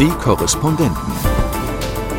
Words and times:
Die 0.00 0.10
Korrespondenten. 0.10 1.12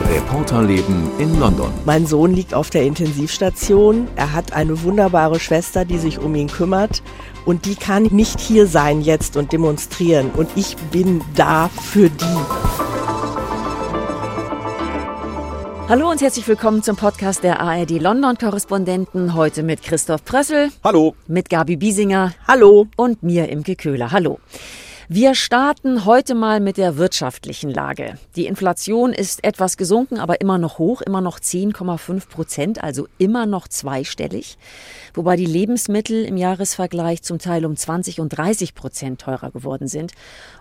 Reporterleben 0.09 1.09
in 1.17 1.39
London. 1.39 1.71
Mein 1.85 2.05
Sohn 2.05 2.33
liegt 2.33 2.53
auf 2.53 2.69
der 2.69 2.83
Intensivstation. 2.83 4.09
Er 4.17 4.33
hat 4.33 4.51
eine 4.51 4.83
wunderbare 4.83 5.39
Schwester, 5.39 5.85
die 5.85 5.97
sich 5.97 6.19
um 6.19 6.35
ihn 6.35 6.49
kümmert. 6.49 7.01
Und 7.45 7.63
die 7.63 7.75
kann 7.75 8.03
nicht 8.11 8.41
hier 8.41 8.67
sein 8.67 8.99
jetzt 8.99 9.37
und 9.37 9.53
demonstrieren. 9.53 10.29
Und 10.31 10.49
ich 10.57 10.75
bin 10.91 11.21
da 11.35 11.69
für 11.69 12.09
die. 12.09 12.25
Hallo 15.87 16.11
und 16.11 16.19
herzlich 16.19 16.49
willkommen 16.49 16.83
zum 16.83 16.97
Podcast 16.97 17.43
der 17.43 17.61
ARD 17.61 17.91
London 17.91 18.37
Korrespondenten. 18.37 19.35
Heute 19.35 19.63
mit 19.63 19.83
Christoph 19.83 20.25
Prössel. 20.25 20.69
Hallo. 20.83 21.15
Mit 21.27 21.49
Gabi 21.49 21.77
Biesinger. 21.77 22.33
Hallo. 22.45 22.87
Und 22.97 23.23
mir, 23.23 23.47
Imke 23.47 23.77
Köhler. 23.77 24.11
Hallo. 24.11 24.39
Wir 25.11 25.33
starten 25.33 26.05
heute 26.05 26.35
mal 26.35 26.59
mit 26.59 26.77
der 26.77 26.97
wirtschaftlichen 26.97 27.71
Lage. 27.71 28.19
Die 28.35 28.45
Inflation 28.45 29.11
ist 29.11 29.43
etwas 29.43 29.75
gesunken, 29.75 30.19
aber 30.19 30.39
immer 30.39 30.59
noch 30.59 30.77
hoch, 30.77 31.01
immer 31.01 31.19
noch 31.19 31.39
10,5 31.39 32.29
Prozent, 32.29 32.83
also 32.83 33.07
immer 33.17 33.47
noch 33.47 33.67
zweistellig. 33.67 34.59
Wobei 35.15 35.35
die 35.35 35.47
Lebensmittel 35.47 36.25
im 36.25 36.37
Jahresvergleich 36.37 37.23
zum 37.23 37.39
Teil 37.39 37.65
um 37.65 37.75
20 37.75 38.19
und 38.19 38.29
30 38.29 38.75
Prozent 38.75 39.21
teurer 39.21 39.49
geworden 39.49 39.87
sind. 39.87 40.11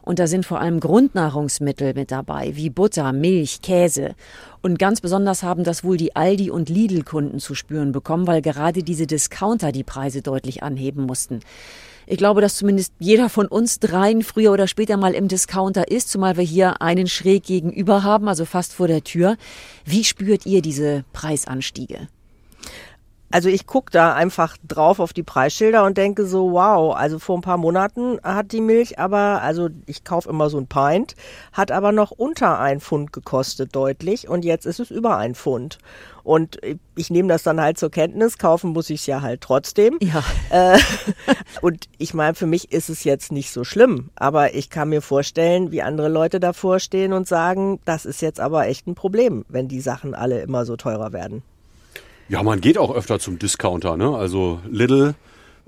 Und 0.01 0.19
da 0.19 0.27
sind 0.27 0.47
vor 0.47 0.61
allem 0.61 0.81
Grundnahrungsmittel 0.81 1.93
mit 1.93 2.11
dabei, 2.11 2.53
wie 2.57 2.71
Butter, 2.71 3.13
Milch, 3.13 3.61
Käse. 3.61 4.15
Und 4.63 4.79
ganz 4.79 5.03
besonders 5.03 5.43
haben 5.43 5.63
das 5.63 5.85
wohl 5.85 5.99
die 5.99 6.17
Aldi- 6.17 6.51
und 6.51 6.71
Lidl-Kunden 6.71 7.39
zu 7.39 7.55
spüren 7.55 7.93
bekommen, 7.93 8.27
weil 8.27 8.41
gerade 8.41 8.83
diese 8.83 9.07
Discounter 9.07 9.73
die 9.73 9.85
Preise 9.85 10.23
deutlich 10.23 10.63
anheben 10.63 11.05
mussten. 11.05 11.41
Ich 12.11 12.17
glaube, 12.17 12.41
dass 12.41 12.57
zumindest 12.57 12.95
jeder 12.99 13.29
von 13.29 13.47
uns 13.49 13.81
dreien 13.81 14.23
früher 14.23 14.51
oder 14.51 14.67
später 14.67 14.97
mal 14.97 15.13
im 15.13 15.29
Discounter 15.29 15.89
ist, 15.91 16.09
zumal 16.09 16.39
wir 16.39 16.45
hier 16.45 16.81
einen 16.81 17.07
schräg 17.07 17.43
gegenüber 17.43 18.03
haben, 18.03 18.29
also 18.29 18.47
fast 18.47 18.73
vor 18.73 18.89
der 18.89 19.05
Tür. 19.05 19.37
Wie 19.85 20.05
spürt 20.05 20.47
ihr 20.47 20.63
diese 20.63 21.05
Preisanstiege? 21.13 22.09
Also 23.31 23.51
ich 23.51 23.67
gucke 23.67 23.91
da 23.91 24.15
einfach 24.15 24.57
drauf 24.67 25.01
auf 25.01 25.13
die 25.13 25.23
Preisschilder 25.23 25.85
und 25.85 25.99
denke 25.99 26.25
so, 26.25 26.53
wow, 26.53 26.97
also 26.97 27.19
vor 27.19 27.37
ein 27.37 27.43
paar 27.43 27.59
Monaten 27.59 28.19
hat 28.23 28.53
die 28.53 28.63
Milch 28.63 28.99
aber, 28.99 29.43
also 29.43 29.69
ich 29.85 30.03
kaufe 30.03 30.31
immer 30.31 30.49
so 30.49 30.57
ein 30.59 30.67
Pint, 30.67 31.15
hat 31.53 31.71
aber 31.71 31.93
noch 31.93 32.11
unter 32.11 32.59
ein 32.59 32.81
Pfund 32.81 33.13
gekostet 33.13 33.77
deutlich 33.77 34.29
und 34.29 34.47
jetzt 34.47 34.65
ist 34.65 34.81
es 34.81 34.91
über 34.91 35.19
ein 35.19 35.35
Pfund. 35.35 35.79
Und 36.25 36.59
ich 36.95 37.11
nehme 37.11 37.29
das 37.29 37.43
dann 37.43 37.61
halt 37.61 37.79
zur 37.79 37.91
Kenntnis, 37.91 38.39
kaufen 38.39 38.73
muss 38.73 38.91
ich 38.91 39.01
es 39.01 39.07
ja 39.07 39.21
halt 39.21 39.43
trotzdem. 39.43 39.99
Ja. 40.01 40.23
Äh, 40.51 40.79
und 41.61 41.87
ich 41.99 42.15
meine, 42.15 42.35
für 42.35 42.47
mich 42.47 42.73
ist 42.73 42.89
es 42.89 43.05
jetzt 43.05 43.31
nicht 43.31 43.51
so 43.51 43.63
schlimm, 43.63 44.11
aber 44.17 44.55
ich 44.55 44.71
kann 44.71 44.89
mir 44.89 45.03
vorstellen, 45.03 45.71
wie 45.71 45.83
andere 45.83 46.09
Leute 46.09 46.41
davor 46.41 46.81
stehen 46.81 47.13
und 47.13 47.29
sagen, 47.29 47.79
das 47.85 48.07
ist 48.07 48.23
jetzt 48.23 48.41
aber 48.41 48.67
echt 48.69 48.87
ein 48.87 48.95
Problem, 48.95 49.45
wenn 49.49 49.69
die 49.69 49.81
Sachen 49.81 50.15
alle 50.15 50.41
immer 50.41 50.65
so 50.65 50.77
teurer 50.77 51.13
werden. 51.13 51.43
Ja, 52.29 52.43
man 52.43 52.61
geht 52.61 52.77
auch 52.77 52.95
öfter 52.95 53.19
zum 53.19 53.39
Discounter, 53.39 53.97
ne? 53.97 54.15
Also 54.15 54.61
Lidl, 54.71 55.15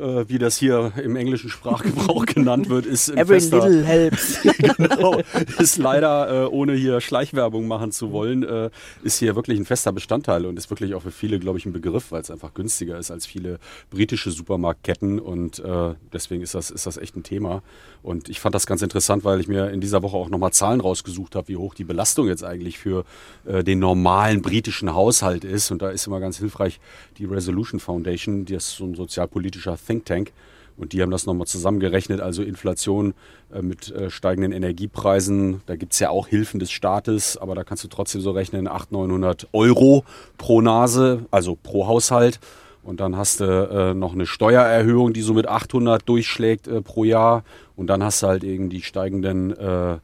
äh, 0.01 0.29
wie 0.29 0.39
das 0.39 0.57
hier 0.57 0.93
im 1.03 1.17
englischen 1.17 1.51
Sprachgebrauch 1.51 2.27
genannt 2.35 2.69
wird, 2.69 2.87
ist 2.87 3.11
ein 3.11 3.19
Every 3.19 3.41
fester, 3.41 3.69
little 3.69 3.85
helps. 3.85 4.41
genau, 4.59 5.21
ist 5.59 5.79
leider, 5.79 6.45
äh, 6.45 6.47
ohne 6.47 6.75
hier 6.75 7.01
Schleichwerbung 7.01 7.69
machen 7.69 7.93
zu 7.93 8.11
wollen, 8.11 8.43
äh, 8.43 8.71
ist 9.03 9.19
hier 9.19 9.37
wirklich 9.37 9.59
ein 9.59 9.67
fester 9.67 9.93
Bestandteil 9.93 10.47
und 10.47 10.59
ist 10.59 10.71
wirklich 10.71 10.95
auch 10.95 11.03
für 11.03 11.11
viele, 11.11 11.39
glaube 11.39 11.59
ich, 11.59 11.67
ein 11.67 11.73
Begriff, 11.73 12.11
weil 12.13 12.23
es 12.23 12.31
einfach 12.31 12.55
günstiger 12.55 12.99
ist 12.99 13.11
als 13.11 13.27
viele 13.27 13.59
britische 13.91 14.31
Supermarktketten 14.31 15.21
und 15.21 15.59
äh, 15.59 15.95
deswegen 16.13 16.43
ist 16.43 16.55
das, 16.55 16.71
ist 16.71 16.87
das 16.87 16.97
echt 16.97 17.17
ein 17.17 17.23
Thema. 17.23 17.63
Und 18.03 18.31
ich 18.31 18.41
fand 18.41 18.55
das 18.55 18.67
ganz 18.67 18.81
interessant, 18.81 19.25
weil 19.25 19.41
ich 19.41 19.49
mir 19.49 19.71
in 19.71 19.81
dieser 19.81 20.03
Woche 20.03 20.17
auch 20.17 20.31
nochmal 20.31 20.53
Zahlen 20.53 20.81
rausgesucht 20.81 21.37
habe, 21.37 21.49
wie 21.49 21.57
hoch 21.57 21.75
die 21.75 21.85
Belastung 21.85 22.29
jetzt 22.29 22.45
eigentlich 22.45 22.79
für 22.79 23.05
äh, 23.45 23.63
den 23.63 23.79
normalen 23.79 24.41
britischen 24.41 24.95
Haushalt 24.95 25.45
ist. 25.45 25.71
Und 25.71 25.83
da 25.83 25.91
ist 25.91 26.07
immer 26.07 26.21
ganz 26.21 26.39
hilfreich 26.39 26.81
die 27.19 27.27
Resolution 27.27 27.79
Foundation, 27.79 28.47
die 28.47 28.55
ist 28.55 28.77
so 28.77 28.85
ein 28.85 28.95
sozialpolitischer 28.95 29.77
Think 29.91 30.07
Tank. 30.07 30.33
Und 30.77 30.95
die 30.95 31.03
haben 31.03 31.11
das 31.11 31.27
nochmal 31.27 31.47
zusammengerechnet, 31.47 32.21
also 32.21 32.43
Inflation 32.43 33.13
äh, 33.53 33.61
mit 33.61 33.91
äh, 33.91 34.09
steigenden 34.09 34.53
Energiepreisen. 34.53 35.61
Da 35.67 35.77
gibt 35.77 35.93
es 35.93 35.99
ja 35.99 36.09
auch 36.09 36.27
Hilfen 36.27 36.59
des 36.59 36.71
Staates, 36.71 37.37
aber 37.37 37.55
da 37.55 37.65
kannst 37.65 37.85
du 37.85 37.89
trotzdem 37.89 38.23
so 38.23 38.31
rechnen, 38.31 38.67
800, 38.67 38.91
900 39.09 39.49
Euro 39.53 40.05
pro 40.39 40.63
Nase, 40.63 41.27
also 41.31 41.57
pro 41.63 41.87
Haushalt. 41.87 42.41
Und 42.83 43.01
dann 43.01 43.17
hast 43.17 43.41
du 43.41 43.45
äh, 43.45 43.95
noch 43.95 44.15
eine 44.15 44.25
Steuererhöhung, 44.25 45.13
die 45.13 45.21
so 45.21 45.35
mit 45.35 45.47
800 45.47 46.09
durchschlägt 46.09 46.67
äh, 46.67 46.81
pro 46.81 47.05
Jahr. 47.05 47.45
Und 47.77 47.89
dann 47.89 48.03
hast 48.03 48.23
du 48.23 48.29
halt 48.29 48.43
eben 48.43 48.71
die 48.71 48.81
steigenden 48.81 49.55
äh, 49.59 49.99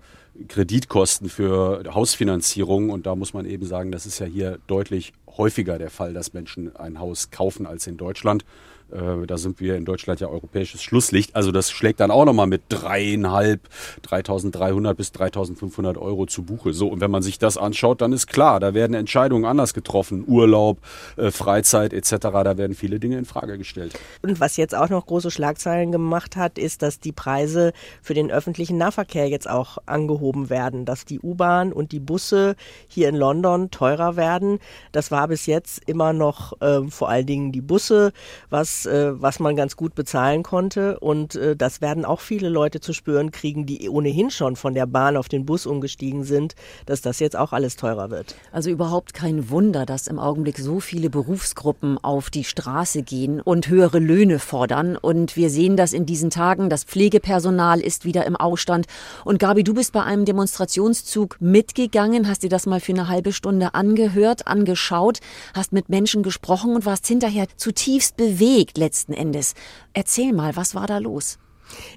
Kreditkosten 0.48 1.30
für 1.30 1.84
Hausfinanzierung. 1.94 2.90
Und 2.90 3.06
da 3.06 3.14
muss 3.14 3.32
man 3.32 3.46
eben 3.46 3.64
sagen, 3.64 3.92
das 3.92 4.04
ist 4.04 4.18
ja 4.18 4.26
hier 4.26 4.58
deutlich 4.66 5.14
häufiger 5.38 5.78
der 5.78 5.90
Fall, 5.90 6.12
dass 6.12 6.34
Menschen 6.34 6.76
ein 6.76 6.98
Haus 6.98 7.30
kaufen 7.30 7.66
als 7.66 7.86
in 7.86 7.96
Deutschland. 7.96 8.44
Äh, 8.92 9.26
da 9.26 9.36
sind 9.36 9.60
wir 9.60 9.76
in 9.76 9.84
Deutschland 9.84 10.20
ja 10.20 10.28
europäisches 10.28 10.82
Schlusslicht. 10.82 11.34
Also 11.34 11.52
das 11.52 11.70
schlägt 11.70 12.00
dann 12.00 12.10
auch 12.10 12.24
nochmal 12.24 12.46
mit 12.46 12.62
dreieinhalb, 12.68 13.60
3.300 14.06 14.94
bis 14.94 15.10
3.500 15.10 15.98
Euro 15.98 16.26
zu 16.26 16.42
Buche. 16.42 16.72
So, 16.72 16.88
und 16.88 17.00
wenn 17.00 17.10
man 17.10 17.22
sich 17.22 17.38
das 17.38 17.56
anschaut, 17.56 18.00
dann 18.00 18.12
ist 18.12 18.26
klar, 18.26 18.60
da 18.60 18.74
werden 18.74 18.94
Entscheidungen 18.94 19.44
anders 19.44 19.74
getroffen. 19.74 20.24
Urlaub, 20.26 20.78
äh, 21.16 21.30
Freizeit 21.30 21.92
etc., 21.92 22.16
da 22.20 22.56
werden 22.56 22.74
viele 22.74 23.00
Dinge 23.00 23.18
in 23.18 23.24
Frage 23.24 23.58
gestellt. 23.58 23.98
Und 24.22 24.40
was 24.40 24.56
jetzt 24.56 24.74
auch 24.74 24.88
noch 24.88 25.06
große 25.06 25.30
Schlagzeilen 25.30 25.92
gemacht 25.92 26.36
hat, 26.36 26.58
ist, 26.58 26.82
dass 26.82 27.00
die 27.00 27.12
Preise 27.12 27.72
für 28.02 28.14
den 28.14 28.30
öffentlichen 28.30 28.78
Nahverkehr 28.78 29.28
jetzt 29.28 29.48
auch 29.48 29.78
angehoben 29.86 30.50
werden, 30.50 30.84
dass 30.84 31.04
die 31.04 31.20
U-Bahn 31.20 31.72
und 31.72 31.92
die 31.92 32.00
Busse 32.00 32.56
hier 32.88 33.08
in 33.08 33.16
London 33.16 33.70
teurer 33.70 34.16
werden. 34.16 34.58
Das 34.92 35.10
war 35.10 35.28
bis 35.28 35.46
jetzt 35.46 35.82
immer 35.86 36.12
noch 36.12 36.60
äh, 36.60 36.82
vor 36.88 37.08
allen 37.08 37.26
Dingen 37.26 37.52
die 37.52 37.60
Busse, 37.60 38.12
was 38.50 38.75
äh, 38.84 39.20
was 39.20 39.40
man 39.40 39.56
ganz 39.56 39.76
gut 39.76 39.94
bezahlen 39.94 40.42
konnte. 40.42 41.00
Und 41.00 41.36
äh, 41.36 41.56
das 41.56 41.80
werden 41.80 42.04
auch 42.04 42.20
viele 42.20 42.50
Leute 42.50 42.80
zu 42.80 42.92
spüren 42.92 43.30
kriegen, 43.30 43.64
die 43.64 43.88
ohnehin 43.88 44.30
schon 44.30 44.56
von 44.56 44.74
der 44.74 44.86
Bahn 44.86 45.16
auf 45.16 45.28
den 45.28 45.46
Bus 45.46 45.64
umgestiegen 45.64 46.24
sind, 46.24 46.54
dass 46.84 47.00
das 47.00 47.20
jetzt 47.20 47.36
auch 47.36 47.52
alles 47.52 47.76
teurer 47.76 48.10
wird. 48.10 48.34
Also 48.52 48.68
überhaupt 48.70 49.14
kein 49.14 49.48
Wunder, 49.48 49.86
dass 49.86 50.08
im 50.08 50.18
Augenblick 50.18 50.58
so 50.58 50.80
viele 50.80 51.08
Berufsgruppen 51.08 51.96
auf 51.96 52.28
die 52.28 52.44
Straße 52.44 53.02
gehen 53.02 53.40
und 53.40 53.68
höhere 53.68 54.00
Löhne 54.00 54.38
fordern. 54.38 54.96
Und 54.96 55.36
wir 55.36 55.48
sehen 55.48 55.76
das 55.76 55.92
in 55.92 56.04
diesen 56.04 56.30
Tagen. 56.30 56.68
Das 56.68 56.84
Pflegepersonal 56.84 57.80
ist 57.80 58.04
wieder 58.04 58.26
im 58.26 58.36
Ausstand. 58.36 58.86
Und 59.24 59.38
Gabi, 59.38 59.62
du 59.64 59.74
bist 59.74 59.92
bei 59.92 60.02
einem 60.02 60.24
Demonstrationszug 60.24 61.36
mitgegangen, 61.40 62.28
hast 62.28 62.42
dir 62.42 62.50
das 62.50 62.66
mal 62.66 62.80
für 62.80 62.92
eine 62.92 63.08
halbe 63.08 63.32
Stunde 63.32 63.74
angehört, 63.74 64.46
angeschaut, 64.48 65.20
hast 65.54 65.72
mit 65.72 65.88
Menschen 65.88 66.22
gesprochen 66.22 66.74
und 66.74 66.86
warst 66.86 67.06
hinterher 67.06 67.46
zutiefst 67.56 68.16
bewegt 68.16 68.65
letzten 68.74 69.12
Endes. 69.12 69.54
Erzähl 69.92 70.32
mal, 70.32 70.56
was 70.56 70.74
war 70.74 70.86
da 70.86 70.98
los? 70.98 71.38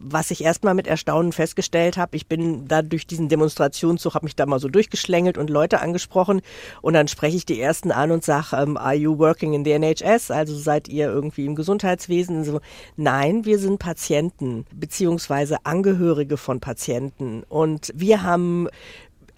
Was 0.01 0.31
ich 0.31 0.43
erstmal 0.43 0.73
mit 0.73 0.87
Erstaunen 0.87 1.31
festgestellt 1.31 1.97
habe, 1.97 2.15
ich 2.15 2.27
bin 2.27 2.67
da 2.67 2.81
durch 2.81 3.05
diesen 3.05 3.29
Demonstrationszug, 3.29 4.15
habe 4.15 4.25
mich 4.25 4.35
da 4.35 4.45
mal 4.45 4.59
so 4.59 4.67
durchgeschlängelt 4.67 5.37
und 5.37 5.49
Leute 5.49 5.81
angesprochen 5.81 6.41
und 6.81 6.93
dann 6.93 7.07
spreche 7.07 7.37
ich 7.37 7.45
die 7.45 7.61
ersten 7.61 7.91
an 7.91 8.11
und 8.11 8.23
sage, 8.23 8.61
um, 8.63 8.77
are 8.77 8.95
you 8.95 9.17
working 9.17 9.53
in 9.53 9.63
the 9.63 9.71
NHS? 9.71 10.31
Also 10.31 10.57
seid 10.57 10.87
ihr 10.87 11.07
irgendwie 11.07 11.45
im 11.45 11.55
Gesundheitswesen? 11.55 12.43
So, 12.43 12.61
nein, 12.97 13.45
wir 13.45 13.59
sind 13.59 13.79
Patienten 13.79 14.65
beziehungsweise 14.73 15.57
Angehörige 15.65 16.37
von 16.37 16.59
Patienten 16.59 17.43
und 17.47 17.91
wir 17.93 18.23
haben 18.23 18.67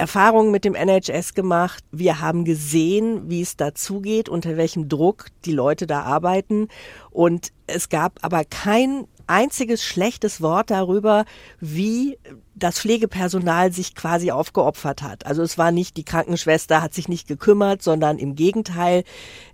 Erfahrungen 0.02 0.50
mit 0.50 0.66
dem 0.66 0.74
NHS 0.74 1.36
gemacht. 1.36 1.84
Wir 1.92 2.22
haben 2.22 2.44
gesehen, 2.44 3.30
wie 3.30 3.42
es 3.42 3.56
dazugeht, 3.56 4.30
unter 4.30 4.58
welchem 4.58 4.90
Druck 4.90 5.28
die 5.46 5.52
Leute 5.52 5.86
da 5.86 6.02
arbeiten. 6.02 6.70
Und 7.12 7.50
es 7.68 7.88
gab 7.88 8.18
aber 8.24 8.44
kein 8.44 9.06
einziges 9.32 9.82
schlechtes 9.82 10.42
Wort 10.42 10.70
darüber, 10.72 11.24
wie 11.62 12.18
das 12.54 12.80
Pflegepersonal 12.80 13.72
sich 13.72 13.96
quasi 13.96 14.30
aufgeopfert 14.30 15.02
hat. 15.02 15.26
Also 15.26 15.42
es 15.42 15.58
war 15.58 15.72
nicht, 15.72 15.96
die 15.96 16.04
Krankenschwester 16.04 16.82
hat 16.82 16.94
sich 16.94 17.08
nicht 17.08 17.30
gekümmert, 17.30 17.82
sondern 17.82 18.20
im 18.20 18.36
Gegenteil, 18.36 19.04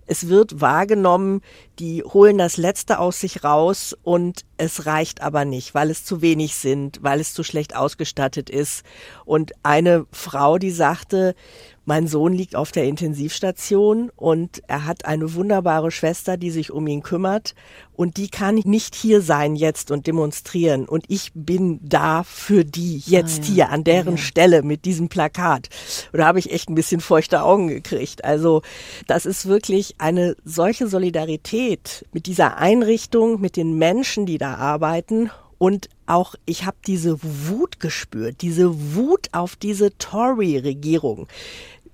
es 0.06 0.28
wird 0.28 0.60
wahrgenommen, 0.60 1.42
die 1.78 2.02
holen 2.02 2.38
das 2.38 2.56
Letzte 2.56 2.98
aus 2.98 3.20
sich 3.20 3.44
raus 3.44 3.96
und 4.02 4.40
es 4.56 4.84
reicht 4.84 5.22
aber 5.22 5.44
nicht, 5.44 5.74
weil 5.74 5.90
es 5.90 6.04
zu 6.04 6.22
wenig 6.22 6.56
sind, 6.56 6.98
weil 7.02 7.20
es 7.20 7.32
zu 7.32 7.44
schlecht 7.44 7.76
ausgestattet 7.76 8.50
ist. 8.50 8.82
Und 9.24 9.52
eine 9.62 10.06
Frau, 10.10 10.58
die 10.58 10.72
sagte, 10.72 11.36
mein 11.88 12.06
Sohn 12.06 12.34
liegt 12.34 12.54
auf 12.54 12.70
der 12.70 12.84
Intensivstation 12.84 14.10
und 14.14 14.62
er 14.66 14.84
hat 14.84 15.06
eine 15.06 15.32
wunderbare 15.32 15.90
Schwester, 15.90 16.36
die 16.36 16.50
sich 16.50 16.70
um 16.70 16.86
ihn 16.86 17.02
kümmert 17.02 17.54
und 17.94 18.18
die 18.18 18.28
kann 18.28 18.56
nicht 18.56 18.94
hier 18.94 19.22
sein 19.22 19.56
jetzt 19.56 19.90
und 19.90 20.06
demonstrieren 20.06 20.86
und 20.86 21.06
ich 21.08 21.32
bin 21.32 21.80
da 21.82 22.24
für 22.24 22.66
die 22.66 22.98
jetzt 23.06 23.40
ah, 23.40 23.44
ja. 23.44 23.48
hier 23.54 23.70
an 23.70 23.84
deren 23.84 24.16
ja. 24.16 24.22
Stelle 24.22 24.62
mit 24.62 24.84
diesem 24.84 25.08
Plakat. 25.08 25.70
Und 26.12 26.18
da 26.18 26.26
habe 26.26 26.38
ich 26.38 26.52
echt 26.52 26.68
ein 26.68 26.74
bisschen 26.74 27.00
feuchte 27.00 27.42
Augen 27.42 27.68
gekriegt. 27.68 28.22
Also 28.22 28.60
das 29.06 29.24
ist 29.24 29.46
wirklich 29.46 29.94
eine 29.96 30.36
solche 30.44 30.88
Solidarität 30.88 32.04
mit 32.12 32.26
dieser 32.26 32.58
Einrichtung, 32.58 33.40
mit 33.40 33.56
den 33.56 33.78
Menschen, 33.78 34.26
die 34.26 34.36
da 34.36 34.56
arbeiten 34.56 35.30
Und 35.58 35.88
auch 36.06 36.36
ich 36.46 36.64
habe 36.64 36.76
diese 36.86 37.18
Wut 37.22 37.80
gespürt, 37.80 38.42
diese 38.42 38.94
Wut 38.94 39.28
auf 39.32 39.56
diese 39.56 39.96
Tory-Regierung 39.98 41.26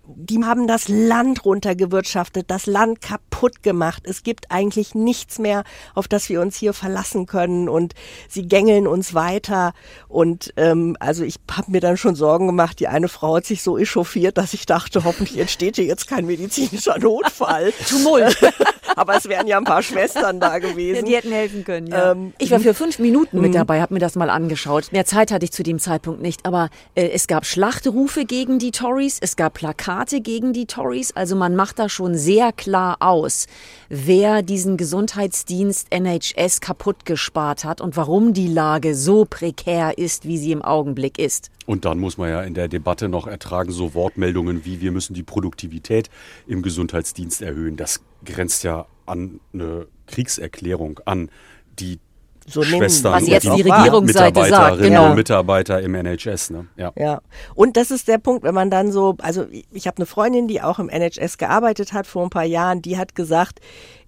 die 0.06 0.42
haben 0.44 0.66
das 0.66 0.88
Land 0.88 1.44
runtergewirtschaftet, 1.44 2.50
das 2.50 2.66
Land 2.66 3.00
kaputt 3.00 3.62
gemacht. 3.62 4.02
Es 4.06 4.22
gibt 4.22 4.50
eigentlich 4.50 4.94
nichts 4.94 5.38
mehr, 5.38 5.64
auf 5.94 6.08
das 6.08 6.28
wir 6.28 6.40
uns 6.40 6.56
hier 6.56 6.72
verlassen 6.74 7.26
können 7.26 7.68
und 7.68 7.94
sie 8.28 8.46
gängeln 8.46 8.86
uns 8.86 9.14
weiter. 9.14 9.72
Und 10.08 10.52
ähm, 10.56 10.96
also 11.00 11.24
ich 11.24 11.36
habe 11.50 11.70
mir 11.70 11.80
dann 11.80 11.96
schon 11.96 12.14
Sorgen 12.16 12.46
gemacht. 12.46 12.80
Die 12.80 12.88
eine 12.88 13.08
Frau 13.08 13.36
hat 13.36 13.46
sich 13.46 13.62
so 13.62 13.78
echauffiert, 13.78 14.36
dass 14.36 14.52
ich 14.52 14.66
dachte, 14.66 15.04
hoffentlich 15.04 15.38
entsteht 15.38 15.76
hier 15.76 15.86
jetzt 15.86 16.06
kein 16.06 16.26
medizinischer 16.26 16.98
Notfall. 16.98 17.72
Tumult. 17.88 18.36
Aber 18.96 19.16
es 19.16 19.28
wären 19.28 19.46
ja 19.46 19.58
ein 19.58 19.64
paar 19.64 19.82
Schwestern 19.82 20.38
da 20.38 20.58
gewesen. 20.58 20.96
Ja, 20.96 21.02
die 21.02 21.16
hätten 21.16 21.32
helfen 21.32 21.64
können. 21.64 21.86
Ja. 21.88 22.12
Ähm, 22.12 22.32
ich 22.38 22.50
war 22.50 22.60
für 22.60 22.74
fünf 22.74 22.98
Minuten 22.98 23.40
mit 23.40 23.50
mhm. 23.50 23.56
dabei, 23.56 23.80
habe 23.80 23.94
mir 23.94 24.00
das 24.00 24.14
mal 24.14 24.30
angeschaut. 24.30 24.92
Mehr 24.92 25.06
Zeit 25.06 25.32
hatte 25.32 25.44
ich 25.44 25.52
zu 25.52 25.62
dem 25.62 25.78
Zeitpunkt 25.78 26.20
nicht. 26.20 26.46
Aber 26.46 26.68
äh, 26.94 27.08
es 27.08 27.26
gab 27.26 27.46
Schlachtrufe 27.46 28.24
gegen 28.24 28.58
die 28.58 28.70
Tories, 28.70 29.18
es 29.20 29.36
gab 29.36 29.54
Plakate 29.54 29.93
Plakate 29.94 30.20
gegen 30.20 30.52
die 30.52 30.66
Tories. 30.66 31.12
Also 31.12 31.36
man 31.36 31.54
macht 31.54 31.78
da 31.78 31.88
schon 31.88 32.16
sehr 32.16 32.52
klar 32.52 32.96
aus, 32.98 33.46
wer 33.88 34.42
diesen 34.42 34.76
Gesundheitsdienst 34.76 35.92
NHS 35.92 36.60
kaputt 36.60 37.04
gespart 37.04 37.64
hat 37.64 37.80
und 37.80 37.96
warum 37.96 38.32
die 38.32 38.48
Lage 38.48 38.96
so 38.96 39.24
prekär 39.24 39.96
ist, 39.96 40.26
wie 40.26 40.36
sie 40.36 40.50
im 40.50 40.62
Augenblick 40.62 41.18
ist. 41.18 41.50
Und 41.66 41.84
dann 41.84 42.00
muss 42.00 42.18
man 42.18 42.28
ja 42.28 42.42
in 42.42 42.54
der 42.54 42.66
Debatte 42.66 43.08
noch 43.08 43.28
ertragen, 43.28 43.70
so 43.70 43.94
Wortmeldungen 43.94 44.64
wie 44.64 44.80
wir 44.80 44.90
müssen 44.90 45.14
die 45.14 45.22
Produktivität 45.22 46.10
im 46.48 46.62
Gesundheitsdienst 46.62 47.40
erhöhen. 47.40 47.76
Das 47.76 48.00
grenzt 48.24 48.64
ja 48.64 48.86
an 49.06 49.38
eine 49.52 49.86
Kriegserklärung 50.06 51.00
an, 51.04 51.30
die 51.78 52.00
so 52.46 52.62
Schwestern 52.62 53.12
was 53.14 53.26
jetzt 53.26 53.44
die 53.44 53.62
Regierungsseite 53.62 54.44
sagt, 54.44 54.78
genau. 54.78 55.10
und 55.10 55.14
Mitarbeiter 55.16 55.80
im 55.80 55.94
NHS. 55.94 56.50
Ne? 56.50 56.66
Ja. 56.76 56.92
ja, 56.96 57.20
und 57.54 57.76
das 57.76 57.90
ist 57.90 58.08
der 58.08 58.18
Punkt, 58.18 58.44
wenn 58.44 58.54
man 58.54 58.70
dann 58.70 58.92
so, 58.92 59.16
also 59.20 59.46
ich 59.72 59.86
habe 59.86 59.98
eine 59.98 60.06
Freundin, 60.06 60.48
die 60.48 60.62
auch 60.62 60.78
im 60.78 60.88
NHS 60.88 61.38
gearbeitet 61.38 61.92
hat 61.92 62.06
vor 62.06 62.22
ein 62.22 62.30
paar 62.30 62.44
Jahren, 62.44 62.82
die 62.82 62.98
hat 62.98 63.14
gesagt, 63.14 63.60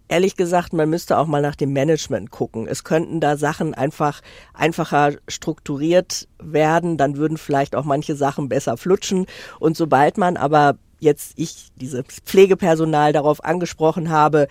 ehrlich 0.08 0.36
gesagt, 0.36 0.72
man 0.72 0.88
müsste 0.88 1.18
auch 1.18 1.26
mal 1.26 1.42
nach 1.42 1.56
dem 1.56 1.72
Management 1.72 2.30
gucken. 2.30 2.66
Es 2.68 2.84
könnten 2.84 3.20
da 3.20 3.36
Sachen 3.36 3.74
einfach 3.74 4.20
einfacher 4.54 5.14
strukturiert 5.28 6.28
werden, 6.38 6.96
dann 6.96 7.16
würden 7.16 7.38
vielleicht 7.38 7.74
auch 7.74 7.84
manche 7.84 8.16
Sachen 8.16 8.48
besser 8.48 8.76
flutschen. 8.76 9.26
Und 9.58 9.76
sobald 9.76 10.18
man 10.18 10.36
aber 10.36 10.76
jetzt 10.98 11.32
ich 11.36 11.68
dieses 11.76 12.02
Pflegepersonal 12.24 13.12
darauf 13.12 13.44
angesprochen 13.44 14.10
habe, 14.10 14.48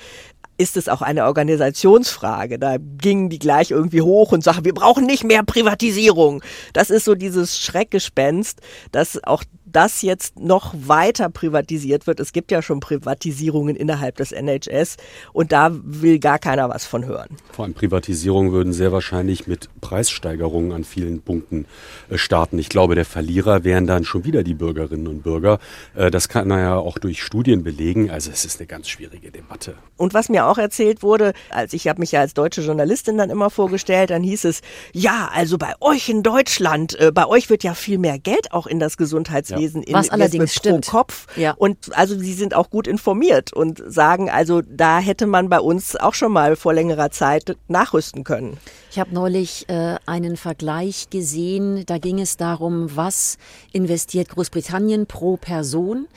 ist 0.58 0.78
es 0.78 0.90
auch 0.90 1.02
eine 1.02 1.26
Organisationsfrage. 1.26 2.60
Da 2.60 2.78
gingen 2.78 3.30
die 3.30 3.40
gleich 3.40 3.72
irgendwie 3.72 4.02
hoch 4.02 4.32
und 4.32 4.44
sagen, 4.44 4.66
wir 4.66 4.74
brauchen 4.74 5.06
nicht 5.06 5.24
mehr 5.24 5.44
Privatisierung. 5.44 6.42
Das 6.74 6.90
ist 6.90 7.06
so 7.06 7.16
dieses 7.16 7.60
Schreckgespenst, 7.60 8.62
dass 8.92 9.22
auch 9.24 9.44
das 9.76 10.02
jetzt 10.04 10.40
noch 10.40 10.74
weiter 10.74 11.30
privatisiert 11.30 12.08
wird. 12.08 12.22
Es 12.22 12.32
gibt 12.32 12.52
ja 12.52 12.62
schon 12.62 12.80
Privatisierungen 12.80 13.76
innerhalb 13.76 14.16
des 14.16 14.32
NHS 14.32 14.96
und 15.34 15.52
da 15.52 15.70
will 15.74 16.20
gar 16.20 16.40
keiner 16.40 16.70
was 16.70 16.86
von 16.86 17.06
hören. 17.06 17.28
Vor 17.52 17.66
allem 17.66 17.74
Privatisierungen 17.74 18.54
würden 18.54 18.72
sehr 18.72 18.94
wahrscheinlich 18.94 19.48
mit 19.48 19.70
Preissteigerungen 19.82 20.72
an 20.72 20.86
vielen 20.86 21.22
Punkten 21.22 21.66
äh, 22.10 22.18
starten. 22.18 22.58
Ich 22.58 22.70
glaube, 22.70 22.96
der 22.96 23.04
Verlierer 23.04 23.66
wären 23.66 23.86
dann 23.86 24.06
schon 24.06 24.24
wieder 24.24 24.44
die 24.44 24.54
Bürgerinnen 24.54 25.08
und 25.08 25.24
Bürger. 25.24 25.60
Äh, 25.94 26.10
das 26.10 26.30
kann 26.30 26.52
er 26.52 26.60
ja 26.60 26.76
auch 26.78 26.98
durch 26.98 27.22
Studien 27.22 27.64
belegen. 27.64 28.10
Also 28.10 28.32
es 28.32 28.46
ist 28.46 28.60
eine 28.60 28.68
ganz 28.68 28.88
schwierige 28.88 29.30
Debatte. 29.32 29.76
Und 29.98 30.14
was 30.14 30.30
mir 30.30 30.45
auch 30.48 30.58
erzählt 30.58 31.04
wurde, 31.04 31.34
als 31.50 31.74
ich 31.74 31.88
habe 31.88 32.00
mich 32.00 32.12
ja 32.12 32.22
als 32.22 32.34
deutsche 32.34 32.62
Journalistin 32.62 33.18
dann 33.18 33.30
immer 33.30 33.50
vorgestellt, 33.50 34.10
dann 34.10 34.24
hieß 34.24 34.46
es, 34.46 34.62
ja, 34.94 35.30
also 35.34 35.58
bei 35.58 35.74
euch 35.80 36.10
in 36.10 36.24
Deutschland, 36.24 37.00
äh, 37.00 37.12
bei 37.12 37.26
euch 37.26 37.50
wird 37.50 37.64
ja 37.64 37.74
viel 37.74 37.98
mehr 37.98 38.20
Geld 38.20 38.52
auch 38.52 38.68
in 38.68 38.80
das 38.80 38.98
Gesundheitswesen 38.98 39.84
in 39.84 39.94
Was 39.94 40.10
allerdings 40.10 40.54
stimmt. 40.54 40.88
Kopf. 40.88 41.28
Ja. 41.36 41.54
Und 41.58 41.96
also 41.96 42.18
sie 42.18 42.34
sind 42.34 42.54
auch 42.54 42.70
gut 42.70 42.88
informiert 42.88 43.54
und 43.54 43.82
sagen, 43.86 44.30
also 44.30 44.62
da 44.62 45.00
hätte 45.00 45.28
man 45.28 45.50
bei 45.50 45.60
uns 45.60 45.96
auch 45.96 46.14
schon 46.14 46.32
mal 46.32 46.56
vor 46.56 46.74
längerer 46.74 47.12
Zeit 47.12 47.56
nachrüsten 47.68 48.24
können. 48.24 48.58
Ich 48.92 49.00
habe 49.00 49.14
neulich 49.14 49.68
äh, 49.68 49.96
einen 50.06 50.38
Vergleich 50.38 51.10
gesehen, 51.10 51.84
da 51.86 51.98
ging 51.98 52.20
es 52.20 52.38
darum, 52.38 52.96
was 52.96 53.38
investiert 53.74 54.30
Großbritannien 54.30 55.06
pro 55.06 55.38
Person 55.38 56.08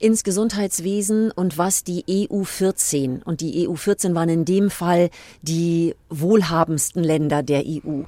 ins 0.00 0.24
Gesundheitswesen 0.24 1.30
und 1.30 1.58
was 1.58 1.84
die 1.84 2.04
EU 2.08 2.42
14 2.42 3.22
und 3.22 3.40
die 3.40 3.68
EU 3.68 3.74
14 3.74 4.14
waren 4.14 4.30
in 4.30 4.44
dem 4.44 4.70
Fall 4.70 5.10
die 5.42 5.94
wohlhabendsten 6.08 7.04
Länder 7.04 7.42
der 7.42 7.64
EU. 7.66 8.02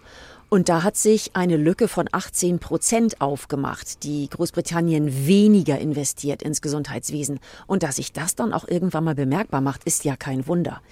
Und 0.49 0.69
da 0.69 0.83
hat 0.83 0.99
sich 0.99 1.31
eine 1.35 1.57
Lücke 1.57 1.89
von 1.89 2.09
18 2.13 2.59
Prozent 2.59 3.23
aufgemacht, 3.23 4.03
die 4.05 4.29
Großbritannien 4.29 5.27
weniger 5.27 5.79
investiert 5.79 6.43
ins 6.43 6.61
Gesundheitswesen. 6.61 7.41
Und 7.67 7.83
dass 7.83 7.97
sich 7.97 8.13
das 8.13 8.35
dann 8.35 8.53
auch 8.53 8.69
irgendwann 8.69 9.05
mal 9.05 9.15
bemerkbar 9.15 9.63
macht, 9.63 9.85
ist 9.85 10.05
ja 10.05 10.15
kein 10.15 10.47
Wunder. 10.47 10.83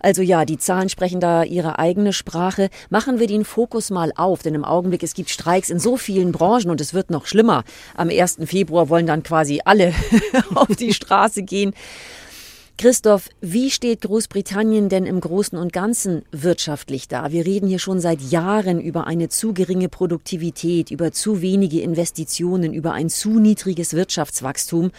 Also 0.00 0.22
ja, 0.22 0.44
die 0.44 0.58
Zahlen 0.58 0.88
sprechen 0.88 1.20
da 1.20 1.42
ihre 1.42 1.78
eigene 1.78 2.12
Sprache. 2.12 2.68
Machen 2.90 3.18
wir 3.18 3.26
den 3.26 3.44
Fokus 3.44 3.90
mal 3.90 4.12
auf, 4.16 4.42
denn 4.42 4.54
im 4.54 4.64
Augenblick 4.64 5.02
es 5.02 5.14
gibt 5.14 5.30
Streiks 5.30 5.70
in 5.70 5.78
so 5.78 5.96
vielen 5.96 6.32
Branchen 6.32 6.70
und 6.70 6.80
es 6.80 6.94
wird 6.94 7.10
noch 7.10 7.26
schlimmer. 7.26 7.64
Am 7.96 8.08
1. 8.10 8.38
Februar 8.44 8.88
wollen 8.88 9.06
dann 9.06 9.22
quasi 9.22 9.60
alle 9.64 9.92
auf 10.54 10.68
die 10.76 10.94
Straße 10.94 11.42
gehen. 11.42 11.74
Christoph, 12.80 13.28
wie 13.40 13.72
steht 13.72 14.02
Großbritannien 14.02 14.88
denn 14.88 15.04
im 15.04 15.20
Großen 15.20 15.58
und 15.58 15.72
Ganzen 15.72 16.22
wirtschaftlich 16.30 17.08
da? 17.08 17.32
Wir 17.32 17.44
reden 17.44 17.66
hier 17.66 17.80
schon 17.80 17.98
seit 17.98 18.20
Jahren 18.22 18.80
über 18.80 19.08
eine 19.08 19.28
zu 19.28 19.52
geringe 19.52 19.88
Produktivität, 19.88 20.92
über 20.92 21.10
zu 21.10 21.42
wenige 21.42 21.80
Investitionen, 21.80 22.72
über 22.72 22.92
ein 22.92 23.10
zu 23.10 23.40
niedriges 23.40 23.94
Wirtschaftswachstum. 23.94 24.92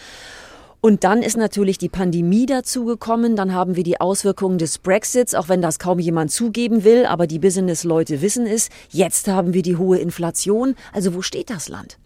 Und 0.82 1.04
dann 1.04 1.22
ist 1.22 1.36
natürlich 1.36 1.76
die 1.76 1.90
Pandemie 1.90 2.46
dazugekommen. 2.46 3.36
Dann 3.36 3.52
haben 3.52 3.76
wir 3.76 3.84
die 3.84 4.00
Auswirkungen 4.00 4.56
des 4.56 4.78
Brexits, 4.78 5.34
auch 5.34 5.48
wenn 5.48 5.60
das 5.60 5.78
kaum 5.78 5.98
jemand 5.98 6.30
zugeben 6.30 6.84
will, 6.84 7.04
aber 7.04 7.26
die 7.26 7.38
Business-Leute 7.38 8.22
wissen 8.22 8.46
es. 8.46 8.70
Jetzt 8.88 9.28
haben 9.28 9.52
wir 9.52 9.62
die 9.62 9.76
hohe 9.76 9.98
Inflation. 9.98 10.74
Also 10.92 11.14
wo 11.14 11.20
steht 11.20 11.50
das 11.50 11.68
Land? 11.68 11.98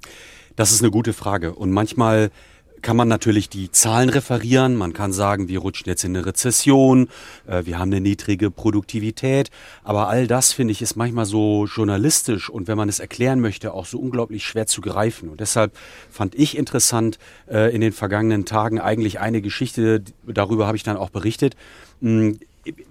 Das 0.57 0.73
ist 0.73 0.83
eine 0.83 0.91
gute 0.91 1.13
Frage. 1.13 1.55
Und 1.55 1.71
manchmal 1.71 2.31
kann 2.85 2.97
man 2.99 3.09
natürlich 3.09 3.49
die 3.49 3.73
Zahlen 3.73 4.11
referieren. 4.11 4.77
Man 4.77 4.93
kann 4.93 5.13
sagen, 5.13 5.49
wir 5.49 5.61
rutschen 5.61 5.89
jetzt 5.89 6.05
in 6.05 6.15
eine 6.15 6.27
Rezession, 6.27 7.09
äh, 7.47 7.65
wir 7.65 7.79
haben 7.79 7.91
eine 7.91 8.03
niedrige 8.03 8.51
Produktivität. 8.51 9.51
Aber 9.83 10.09
all 10.09 10.27
das, 10.27 10.53
finde 10.53 10.73
ich, 10.73 10.83
ist 10.83 10.95
manchmal 10.95 11.25
so 11.25 11.65
journalistisch 11.65 12.51
und 12.51 12.69
wenn 12.69 12.77
man 12.77 12.91
es 12.91 13.01
erklären 13.01 13.41
möchte, 13.41 13.73
auch 13.73 13.87
so 13.87 13.99
unglaublich 13.99 14.45
schwer 14.45 14.67
zu 14.67 14.83
greifen. 14.83 15.31
Und 15.31 15.41
deshalb 15.41 15.73
fand 16.11 16.35
ich 16.35 16.59
interessant 16.59 17.19
äh, 17.51 17.75
in 17.75 17.81
den 17.81 17.93
vergangenen 17.93 18.45
Tagen 18.45 18.79
eigentlich 18.79 19.19
eine 19.19 19.41
Geschichte, 19.41 20.05
darüber 20.27 20.67
habe 20.67 20.77
ich 20.77 20.83
dann 20.83 20.99
auch 20.99 21.11
berichtet. 21.11 21.57
Hm, 22.03 22.39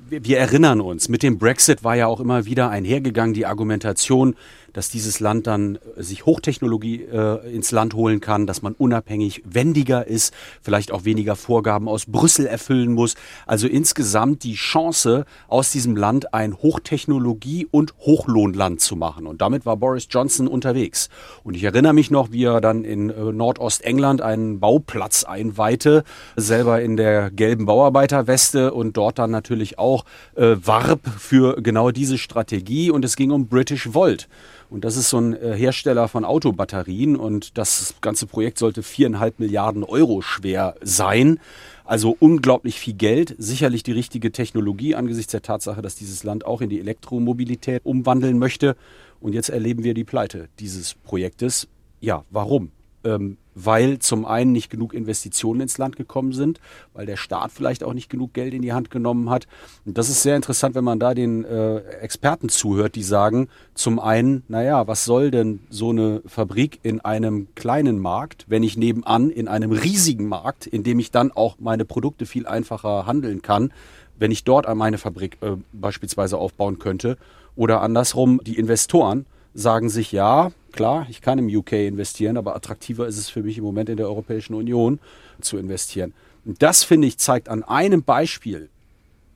wir 0.09 0.37
erinnern 0.37 0.81
uns, 0.81 1.09
mit 1.09 1.23
dem 1.23 1.37
Brexit 1.37 1.83
war 1.83 1.95
ja 1.95 2.07
auch 2.07 2.19
immer 2.19 2.45
wieder 2.45 2.69
einhergegangen 2.69 3.33
die 3.33 3.45
Argumentation, 3.45 4.35
dass 4.73 4.89
dieses 4.89 5.19
Land 5.19 5.47
dann 5.47 5.75
äh, 5.75 6.03
sich 6.03 6.25
Hochtechnologie 6.25 7.03
äh, 7.03 7.55
ins 7.55 7.71
Land 7.71 7.93
holen 7.93 8.19
kann, 8.19 8.45
dass 8.45 8.61
man 8.61 8.73
unabhängig 8.73 9.41
wendiger 9.45 10.05
ist, 10.05 10.33
vielleicht 10.61 10.91
auch 10.91 11.05
weniger 11.05 11.35
Vorgaben 11.35 11.87
aus 11.87 12.05
Brüssel 12.05 12.45
erfüllen 12.45 12.93
muss. 12.93 13.15
Also 13.45 13.67
insgesamt 13.67 14.43
die 14.43 14.55
Chance, 14.55 15.25
aus 15.47 15.71
diesem 15.71 15.95
Land 15.95 16.33
ein 16.33 16.53
Hochtechnologie- 16.53 17.67
und 17.69 17.93
Hochlohnland 17.99 18.81
zu 18.81 18.95
machen. 18.95 19.27
Und 19.27 19.41
damit 19.41 19.65
war 19.65 19.77
Boris 19.77 20.07
Johnson 20.09 20.47
unterwegs. 20.47 21.09
Und 21.43 21.55
ich 21.55 21.63
erinnere 21.63 21.93
mich 21.93 22.11
noch, 22.11 22.31
wie 22.31 22.45
er 22.45 22.61
dann 22.61 22.83
in 22.83 23.09
äh, 23.09 23.31
Nordostengland 23.31 24.21
einen 24.21 24.59
Bauplatz 24.59 25.23
einweihte, 25.23 26.03
selber 26.35 26.81
in 26.81 26.97
der 26.97 27.31
gelben 27.31 27.65
Bauarbeiterweste 27.65 28.73
und 28.73 28.97
dort 28.97 29.19
dann 29.19 29.31
natürlich 29.31 29.79
auch 29.79 30.05
äh, 30.35 30.55
warb 30.61 31.01
für 31.17 31.61
genau 31.61 31.91
diese 31.91 32.17
Strategie. 32.17 32.91
Und 32.91 33.05
es 33.05 33.15
ging 33.15 33.31
um 33.31 33.47
British 33.47 33.93
Volt. 33.93 34.27
Und 34.73 34.85
das 34.85 34.97
ist 34.97 35.11
so 35.11 35.19
ein 35.19 35.33
äh, 35.33 35.55
Hersteller 35.55 36.07
von 36.07 36.25
Autobatterien 36.25 37.15
und 37.15 37.59
das 37.59 37.93
ganze 38.01 38.25
Projekt 38.25 38.57
sollte 38.57 38.81
viereinhalb 38.81 39.39
Milliarden 39.39 39.83
Euro 39.83 40.21
schwer 40.21 40.73
sein. 40.81 41.39
Also 41.85 42.17
unglaublich 42.19 42.79
viel 42.79 42.95
Geld, 42.95 43.35
sicherlich 43.37 43.83
die 43.83 43.91
richtige 43.91 44.31
Technologie 44.31 44.95
angesichts 44.95 45.31
der 45.31 45.43
Tatsache, 45.43 45.83
dass 45.83 45.93
dieses 45.93 46.23
Land 46.23 46.47
auch 46.47 46.59
in 46.59 46.71
die 46.71 46.79
Elektromobilität 46.79 47.85
umwandeln 47.85 48.39
möchte. 48.39 48.75
Und 49.21 49.33
jetzt 49.33 49.49
erleben 49.49 49.83
wir 49.83 49.93
die 49.93 50.05
Pleite 50.05 50.49
dieses 50.57 50.95
Projektes. 50.95 51.67
Ja, 52.01 52.25
warum? 52.31 52.71
Ähm, 53.03 53.37
weil 53.55 53.99
zum 53.99 54.25
einen 54.25 54.51
nicht 54.51 54.69
genug 54.69 54.93
Investitionen 54.93 55.61
ins 55.61 55.77
Land 55.77 55.95
gekommen 55.95 56.33
sind, 56.33 56.59
weil 56.93 57.05
der 57.05 57.17
Staat 57.17 57.51
vielleicht 57.51 57.83
auch 57.83 57.93
nicht 57.93 58.09
genug 58.09 58.33
Geld 58.33 58.53
in 58.53 58.61
die 58.61 58.73
Hand 58.73 58.89
genommen 58.89 59.29
hat. 59.29 59.47
Und 59.85 59.97
das 59.97 60.09
ist 60.09 60.23
sehr 60.23 60.35
interessant, 60.35 60.75
wenn 60.75 60.83
man 60.83 60.99
da 60.99 61.13
den 61.13 61.43
äh, 61.45 61.79
Experten 62.01 62.49
zuhört, 62.49 62.95
die 62.95 63.03
sagen, 63.03 63.49
zum 63.73 63.99
einen, 63.99 64.43
naja, 64.47 64.87
was 64.87 65.05
soll 65.05 65.31
denn 65.31 65.59
so 65.69 65.89
eine 65.89 66.21
Fabrik 66.25 66.79
in 66.83 67.01
einem 67.01 67.47
kleinen 67.55 67.99
Markt, 67.99 68.45
wenn 68.47 68.63
ich 68.63 68.77
nebenan 68.77 69.29
in 69.29 69.47
einem 69.47 69.71
riesigen 69.71 70.27
Markt, 70.27 70.67
in 70.67 70.83
dem 70.83 70.99
ich 70.99 71.11
dann 71.11 71.31
auch 71.31 71.57
meine 71.59 71.85
Produkte 71.85 72.25
viel 72.25 72.47
einfacher 72.47 73.05
handeln 73.05 73.41
kann, 73.41 73.71
wenn 74.17 74.31
ich 74.31 74.43
dort 74.43 74.65
an 74.65 74.77
meine 74.77 74.97
Fabrik 74.97 75.37
äh, 75.41 75.57
beispielsweise 75.73 76.37
aufbauen 76.37 76.79
könnte. 76.79 77.17
Oder 77.55 77.81
andersrum, 77.81 78.41
die 78.43 78.57
Investoren 78.57 79.27
sagen 79.53 79.89
sich, 79.89 80.11
ja, 80.11 80.51
klar, 80.71 81.07
ich 81.09 81.21
kann 81.21 81.39
im 81.39 81.47
UK 81.47 81.73
investieren, 81.73 82.37
aber 82.37 82.55
attraktiver 82.55 83.07
ist 83.07 83.17
es 83.17 83.29
für 83.29 83.43
mich 83.43 83.57
im 83.57 83.63
Moment 83.63 83.89
in 83.89 83.97
der 83.97 84.07
Europäischen 84.07 84.53
Union 84.53 84.99
zu 85.41 85.57
investieren. 85.57 86.13
Und 86.45 86.61
das, 86.61 86.83
finde 86.83 87.07
ich, 87.07 87.17
zeigt 87.17 87.49
an 87.49 87.63
einem 87.63 88.03
Beispiel, 88.03 88.69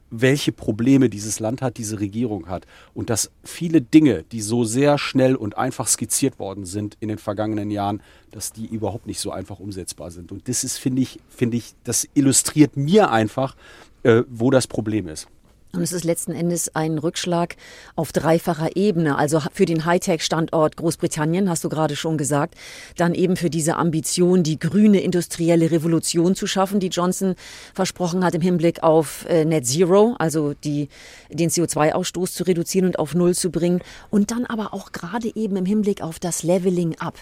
welche 0.10 0.52
Probleme 0.52 1.10
dieses 1.10 1.40
Land 1.40 1.62
hat, 1.62 1.78
diese 1.78 2.00
Regierung 2.00 2.48
hat. 2.48 2.66
Und 2.94 3.10
dass 3.10 3.30
viele 3.44 3.82
Dinge, 3.82 4.24
die 4.32 4.42
so 4.42 4.64
sehr 4.64 4.98
schnell 4.98 5.36
und 5.36 5.58
einfach 5.58 5.88
skizziert 5.88 6.40
worden 6.40 6.66
sind 6.66 6.98
in 7.00 7.10
den 7.10 7.18
vergangenen 7.18 7.72
Jahren, 7.72 8.02
dass 8.32 8.54
die 8.54 8.66
überhaupt 8.66 9.08
nicht 9.08 9.20
so 9.20 9.32
einfach 9.32 9.60
umsetzbar 9.60 10.12
sind. 10.12 10.32
Und 10.32 10.48
das 10.48 10.64
ist, 10.64 10.78
finde 10.78 11.02
ich, 11.02 11.20
finde 11.30 11.58
ich, 11.58 11.74
das 11.84 12.08
illustriert 12.14 12.78
mir 12.78 13.12
einfach, 13.12 13.56
äh, 14.04 14.24
wo 14.30 14.50
das 14.50 14.68
Problem 14.68 15.08
ist. 15.08 15.28
Und 15.74 15.82
es 15.82 15.92
ist 15.92 16.06
letzten 16.06 16.32
Endes 16.32 16.74
ein 16.76 16.98
Rückschlag 16.98 17.56
auf 17.96 18.12
dreifacher 18.12 18.76
Ebene. 18.76 19.18
Also 19.18 19.42
für 19.54 19.66
den 19.66 19.86
Hightech-Standort 19.86 20.78
Großbritannien, 20.78 21.50
hast 21.50 21.64
du 21.64 21.70
gerade 21.70 21.96
schon 21.96 22.18
gesagt, 22.18 22.56
dann 22.96 23.14
eben 23.14 23.36
für 23.36 23.50
diese 23.50 23.76
Ambition, 23.76 24.44
die 24.44 24.58
grüne 24.60 25.02
industrielle 25.02 25.70
Revolution 25.70 26.36
zu 26.36 26.48
schaffen, 26.48 26.80
die 26.80 26.88
Johnson 26.88 27.36
versprochen 27.74 28.24
hat 28.24 28.34
im 28.34 28.42
Hinblick 28.42 28.82
auf 28.82 29.26
äh, 29.28 29.46
Net 29.46 29.68
Zero, 29.68 30.16
also 30.20 30.54
die, 30.64 30.88
den 31.30 31.50
CO2-Ausstoß 31.50 32.34
zu 32.34 32.44
reduzieren 32.44 32.88
und 32.88 33.00
auf 33.00 33.14
Null 33.14 33.36
zu 33.36 33.52
bringen. 33.52 33.82
Und 34.10 34.32
dann 34.32 34.46
aber 34.46 34.74
auch 34.74 34.94
gerade 34.94 35.36
eben 35.36 35.58
im 35.58 35.66
Hinblick 35.66 36.02
auf 36.02 36.18
das 36.18 36.44
Leveling 36.44 36.96
Up. 37.00 37.16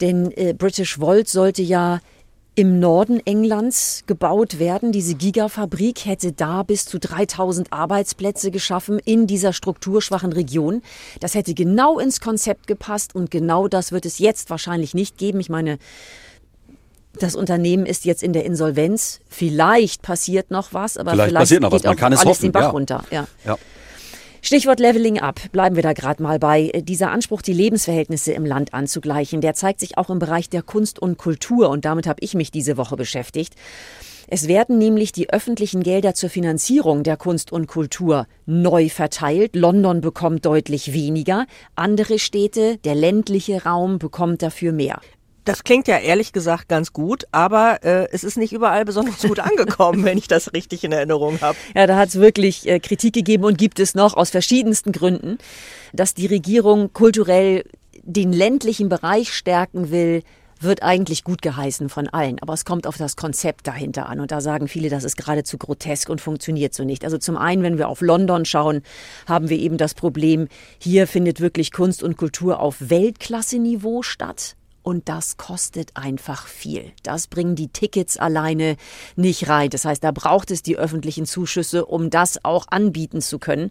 Denn 0.00 0.32
äh, 0.32 0.54
British 0.54 0.98
Volt 0.98 1.28
sollte 1.28 1.62
ja 1.62 2.00
im 2.54 2.80
Norden 2.80 3.20
Englands 3.24 4.04
gebaut 4.06 4.58
werden. 4.58 4.92
Diese 4.92 5.14
Gigafabrik 5.14 6.04
hätte 6.04 6.32
da 6.32 6.62
bis 6.62 6.84
zu 6.84 6.98
3000 6.98 7.72
Arbeitsplätze 7.72 8.50
geschaffen 8.50 8.98
in 8.98 9.26
dieser 9.26 9.52
strukturschwachen 9.52 10.32
Region. 10.32 10.82
Das 11.20 11.34
hätte 11.34 11.54
genau 11.54 11.98
ins 11.98 12.20
Konzept 12.20 12.66
gepasst 12.66 13.14
und 13.14 13.30
genau 13.30 13.68
das 13.68 13.90
wird 13.92 14.04
es 14.04 14.18
jetzt 14.18 14.50
wahrscheinlich 14.50 14.92
nicht 14.92 15.16
geben. 15.16 15.40
Ich 15.40 15.48
meine, 15.48 15.78
das 17.18 17.34
Unternehmen 17.34 17.86
ist 17.86 18.04
jetzt 18.04 18.22
in 18.22 18.32
der 18.34 18.44
Insolvenz. 18.44 19.20
Vielleicht 19.28 20.02
passiert 20.02 20.50
noch 20.50 20.74
was, 20.74 20.96
aber 20.98 21.12
vielleicht, 21.12 21.28
vielleicht 21.30 21.42
passiert 21.42 21.62
noch 21.62 21.72
was. 21.72 21.82
Man 21.84 21.96
kann 21.96 22.12
es 22.12 22.24
hoffen. 22.24 22.42
den 22.42 22.52
Bach 22.52 22.60
ja. 22.62 22.68
runter. 22.70 23.04
Ja. 23.10 23.26
ja. 23.46 23.56
Stichwort 24.44 24.80
Leveling 24.80 25.20
Up. 25.20 25.40
Bleiben 25.52 25.76
wir 25.76 25.84
da 25.84 25.92
gerade 25.92 26.20
mal 26.20 26.40
bei. 26.40 26.72
Dieser 26.82 27.12
Anspruch, 27.12 27.42
die 27.42 27.52
Lebensverhältnisse 27.52 28.32
im 28.32 28.44
Land 28.44 28.74
anzugleichen, 28.74 29.40
der 29.40 29.54
zeigt 29.54 29.78
sich 29.78 29.96
auch 29.96 30.10
im 30.10 30.18
Bereich 30.18 30.50
der 30.50 30.62
Kunst 30.62 30.98
und 30.98 31.16
Kultur. 31.16 31.70
Und 31.70 31.84
damit 31.84 32.08
habe 32.08 32.18
ich 32.22 32.34
mich 32.34 32.50
diese 32.50 32.76
Woche 32.76 32.96
beschäftigt. 32.96 33.54
Es 34.26 34.48
werden 34.48 34.78
nämlich 34.78 35.12
die 35.12 35.30
öffentlichen 35.30 35.84
Gelder 35.84 36.14
zur 36.14 36.28
Finanzierung 36.28 37.04
der 37.04 37.16
Kunst 37.16 37.52
und 37.52 37.68
Kultur 37.68 38.26
neu 38.44 38.88
verteilt. 38.88 39.54
London 39.54 40.00
bekommt 40.00 40.44
deutlich 40.44 40.92
weniger. 40.92 41.46
Andere 41.76 42.18
Städte, 42.18 42.78
der 42.78 42.96
ländliche 42.96 43.62
Raum 43.62 44.00
bekommt 44.00 44.42
dafür 44.42 44.72
mehr. 44.72 45.00
Das 45.44 45.64
klingt 45.64 45.88
ja 45.88 45.98
ehrlich 45.98 46.32
gesagt 46.32 46.68
ganz 46.68 46.92
gut, 46.92 47.24
aber 47.32 47.82
äh, 47.82 48.08
es 48.12 48.22
ist 48.22 48.36
nicht 48.36 48.52
überall 48.52 48.84
besonders 48.84 49.22
gut 49.22 49.40
angekommen, 49.40 50.04
wenn 50.04 50.18
ich 50.18 50.28
das 50.28 50.52
richtig 50.52 50.84
in 50.84 50.92
Erinnerung 50.92 51.40
habe. 51.40 51.58
Ja, 51.74 51.86
da 51.86 51.96
hat 51.96 52.10
es 52.10 52.16
wirklich 52.16 52.68
äh, 52.68 52.78
Kritik 52.78 53.12
gegeben 53.12 53.44
und 53.44 53.58
gibt 53.58 53.80
es 53.80 53.94
noch 53.94 54.14
aus 54.14 54.30
verschiedensten 54.30 54.92
Gründen, 54.92 55.38
dass 55.92 56.14
die 56.14 56.26
Regierung 56.26 56.92
kulturell 56.92 57.64
den 58.04 58.32
ländlichen 58.32 58.88
Bereich 58.88 59.32
stärken 59.32 59.90
will, 59.90 60.22
wird 60.60 60.82
eigentlich 60.82 61.24
gut 61.24 61.42
geheißen 61.42 61.88
von 61.88 62.08
allen. 62.08 62.38
Aber 62.40 62.52
es 62.52 62.64
kommt 62.64 62.86
auf 62.86 62.96
das 62.96 63.16
Konzept 63.16 63.66
dahinter 63.66 64.08
an. 64.08 64.20
Und 64.20 64.30
da 64.30 64.40
sagen 64.40 64.68
viele, 64.68 64.88
das 64.88 65.02
ist 65.02 65.16
geradezu 65.16 65.58
grotesk 65.58 66.08
und 66.08 66.20
funktioniert 66.20 66.74
so 66.74 66.84
nicht. 66.84 67.04
Also 67.04 67.18
zum 67.18 67.36
einen, 67.36 67.62
wenn 67.62 67.78
wir 67.78 67.88
auf 67.88 68.00
London 68.00 68.44
schauen, 68.44 68.82
haben 69.26 69.48
wir 69.48 69.58
eben 69.58 69.76
das 69.76 69.94
Problem, 69.94 70.48
hier 70.78 71.06
findet 71.06 71.40
wirklich 71.40 71.72
Kunst 71.72 72.02
und 72.02 72.16
Kultur 72.16 72.60
auf 72.60 72.76
Weltklasse-Niveau 72.78 74.02
statt. 74.02 74.56
Und 74.84 75.08
das 75.08 75.36
kostet 75.36 75.92
einfach 75.94 76.48
viel. 76.48 76.90
Das 77.04 77.28
bringen 77.28 77.54
die 77.54 77.68
Tickets 77.68 78.16
alleine 78.16 78.76
nicht 79.14 79.48
rein. 79.48 79.70
Das 79.70 79.84
heißt, 79.84 80.02
da 80.02 80.10
braucht 80.10 80.50
es 80.50 80.62
die 80.62 80.76
öffentlichen 80.76 81.24
Zuschüsse, 81.24 81.86
um 81.86 82.10
das 82.10 82.44
auch 82.44 82.66
anbieten 82.68 83.20
zu 83.20 83.38
können. 83.38 83.70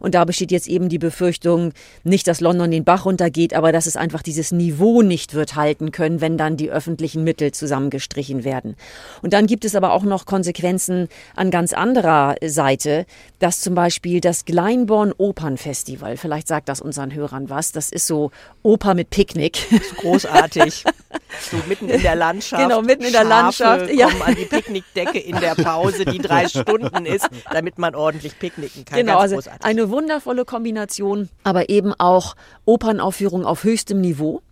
Und 0.00 0.14
da 0.14 0.26
besteht 0.26 0.50
jetzt 0.50 0.68
eben 0.68 0.90
die 0.90 0.98
Befürchtung, 0.98 1.72
nicht, 2.04 2.26
dass 2.26 2.42
London 2.42 2.70
den 2.70 2.84
Bach 2.84 3.06
runtergeht, 3.06 3.54
aber 3.54 3.72
dass 3.72 3.86
es 3.86 3.96
einfach 3.96 4.20
dieses 4.20 4.52
Niveau 4.52 5.00
nicht 5.00 5.32
wird 5.32 5.56
halten 5.56 5.92
können, 5.92 6.20
wenn 6.20 6.36
dann 6.36 6.58
die 6.58 6.70
öffentlichen 6.70 7.24
Mittel 7.24 7.52
zusammengestrichen 7.52 8.44
werden. 8.44 8.76
Und 9.22 9.32
dann 9.32 9.46
gibt 9.46 9.64
es 9.64 9.74
aber 9.74 9.92
auch 9.92 10.02
noch 10.02 10.26
Konsequenzen 10.26 11.08
an 11.36 11.50
ganz 11.50 11.72
anderer 11.72 12.34
Seite, 12.44 13.06
dass 13.38 13.62
zum 13.62 13.74
Beispiel 13.74 14.20
das 14.20 14.44
Glyndebourne 14.44 15.14
Opernfestival, 15.16 16.18
vielleicht 16.18 16.48
sagt 16.48 16.68
das 16.68 16.82
unseren 16.82 17.14
Hörern 17.14 17.48
was, 17.48 17.72
das 17.72 17.90
ist 17.90 18.06
so 18.06 18.30
Oper 18.62 18.92
mit 18.92 19.08
Picknick. 19.08 19.58
Großartig 19.96 20.49
großartig. 20.50 20.84
So 21.40 21.56
mitten 21.68 21.88
in 21.88 22.02
der 22.02 22.16
Landschaft. 22.16 22.62
Genau, 22.62 22.82
mitten 22.82 23.04
in 23.04 23.12
der 23.12 23.22
Schafe 23.22 23.28
Landschaft. 23.28 23.92
Ja. 23.92 24.08
kommen 24.08 24.22
an 24.22 24.34
die 24.34 24.44
Picknickdecke 24.44 25.18
in 25.18 25.38
der 25.40 25.54
Pause, 25.54 26.04
die 26.04 26.18
drei 26.18 26.48
Stunden 26.48 27.06
ist, 27.06 27.28
damit 27.50 27.78
man 27.78 27.94
ordentlich 27.94 28.38
picknicken 28.38 28.84
kann. 28.84 28.98
Genau, 28.98 29.18
also 29.18 29.40
eine 29.62 29.90
wundervolle 29.90 30.44
Kombination, 30.44 31.28
aber 31.44 31.68
eben 31.68 31.94
auch 31.98 32.34
Opernaufführung 32.64 33.44
auf 33.44 33.64
höchstem 33.64 34.00
Niveau. 34.00 34.42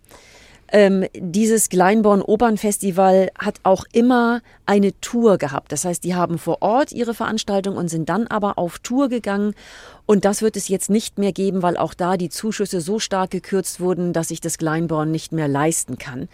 Ähm, 0.71 1.05
dieses 1.13 1.69
Glyndebourne 1.69 2.23
Opernfestival 2.23 3.29
hat 3.37 3.55
auch 3.63 3.85
immer 3.91 4.41
eine 4.65 4.99
Tour 5.01 5.37
gehabt. 5.37 5.71
Das 5.71 5.85
heißt, 5.85 6.03
die 6.03 6.15
haben 6.15 6.37
vor 6.37 6.61
Ort 6.61 6.91
ihre 6.91 7.13
Veranstaltung 7.13 7.75
und 7.75 7.87
sind 7.87 8.09
dann 8.09 8.27
aber 8.27 8.57
auf 8.57 8.79
Tour 8.79 9.09
gegangen. 9.09 9.55
Und 10.05 10.25
das 10.25 10.41
wird 10.41 10.55
es 10.55 10.67
jetzt 10.67 10.89
nicht 10.89 11.17
mehr 11.17 11.31
geben, 11.31 11.61
weil 11.61 11.77
auch 11.77 11.93
da 11.93 12.17
die 12.17 12.29
Zuschüsse 12.29 12.81
so 12.81 12.99
stark 12.99 13.31
gekürzt 13.31 13.79
wurden, 13.79 14.13
dass 14.13 14.29
sich 14.29 14.41
das 14.41 14.57
Glyndebourne 14.57 15.11
nicht 15.11 15.31
mehr 15.31 15.47
leisten 15.47 15.97
kann. 15.97 16.29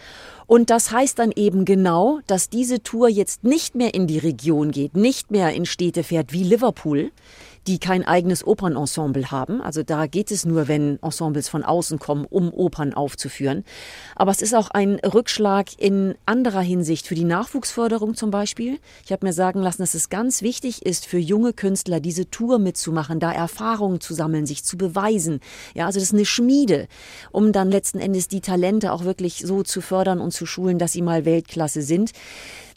Und 0.47 0.69
das 0.69 0.91
heißt 0.91 1.19
dann 1.19 1.31
eben 1.35 1.65
genau, 1.65 2.19
dass 2.27 2.49
diese 2.49 2.83
Tour 2.83 3.09
jetzt 3.09 3.43
nicht 3.43 3.75
mehr 3.75 3.93
in 3.93 4.07
die 4.07 4.19
Region 4.19 4.71
geht, 4.71 4.95
nicht 4.95 5.31
mehr 5.31 5.53
in 5.53 5.65
Städte 5.65 6.03
fährt 6.03 6.31
wie 6.33 6.43
Liverpool, 6.43 7.11
die 7.67 7.79
kein 7.79 8.05
eigenes 8.05 8.45
Opernensemble 8.45 9.31
haben. 9.31 9.61
Also 9.61 9.83
da 9.83 10.07
geht 10.07 10.31
es 10.31 10.45
nur, 10.45 10.67
wenn 10.67 10.99
Ensembles 11.01 11.49
von 11.49 11.63
außen 11.63 11.99
kommen, 11.99 12.25
um 12.29 12.53
Opern 12.53 12.93
aufzuführen. 12.93 13.63
Aber 14.15 14.31
es 14.31 14.41
ist 14.41 14.53
auch 14.53 14.69
ein 14.69 14.95
Rückschlag 14.99 15.69
in 15.77 16.15
anderer 16.25 16.61
Hinsicht 16.61 17.07
für 17.07 17.15
die 17.15 17.23
Nachwuchsförderung 17.23 18.15
zum 18.15 18.31
Beispiel. 18.31 18.79
Ich 19.03 19.11
habe 19.11 19.25
mir 19.25 19.33
sagen 19.33 19.61
lassen, 19.61 19.81
dass 19.81 19.93
es 19.93 20.09
ganz 20.09 20.41
wichtig 20.41 20.85
ist 20.85 21.05
für 21.05 21.17
junge 21.17 21.53
Künstler, 21.53 21.99
diese 21.99 22.29
Tour 22.29 22.59
mitzumachen, 22.59 23.19
da 23.19 23.31
Erfahrungen 23.31 23.99
zu 23.99 24.13
sammeln, 24.13 24.45
sich 24.45 24.63
zu 24.63 24.77
beweisen. 24.77 25.39
Ja, 25.73 25.87
also 25.87 25.99
das 25.99 26.09
ist 26.09 26.13
eine 26.13 26.25
Schmiede, 26.25 26.87
um 27.31 27.51
dann 27.51 27.71
letzten 27.71 27.99
Endes 27.99 28.27
die 28.27 28.41
Talente 28.41 28.91
auch 28.91 29.03
wirklich 29.03 29.39
so 29.45 29.63
zu 29.63 29.81
fördern 29.81 30.21
und 30.21 30.31
zu 30.31 30.45
schulen, 30.45 30.77
dass 30.77 30.91
sie 30.91 31.01
mal 31.01 31.25
Weltklasse 31.25 31.81
sind. 31.81 32.11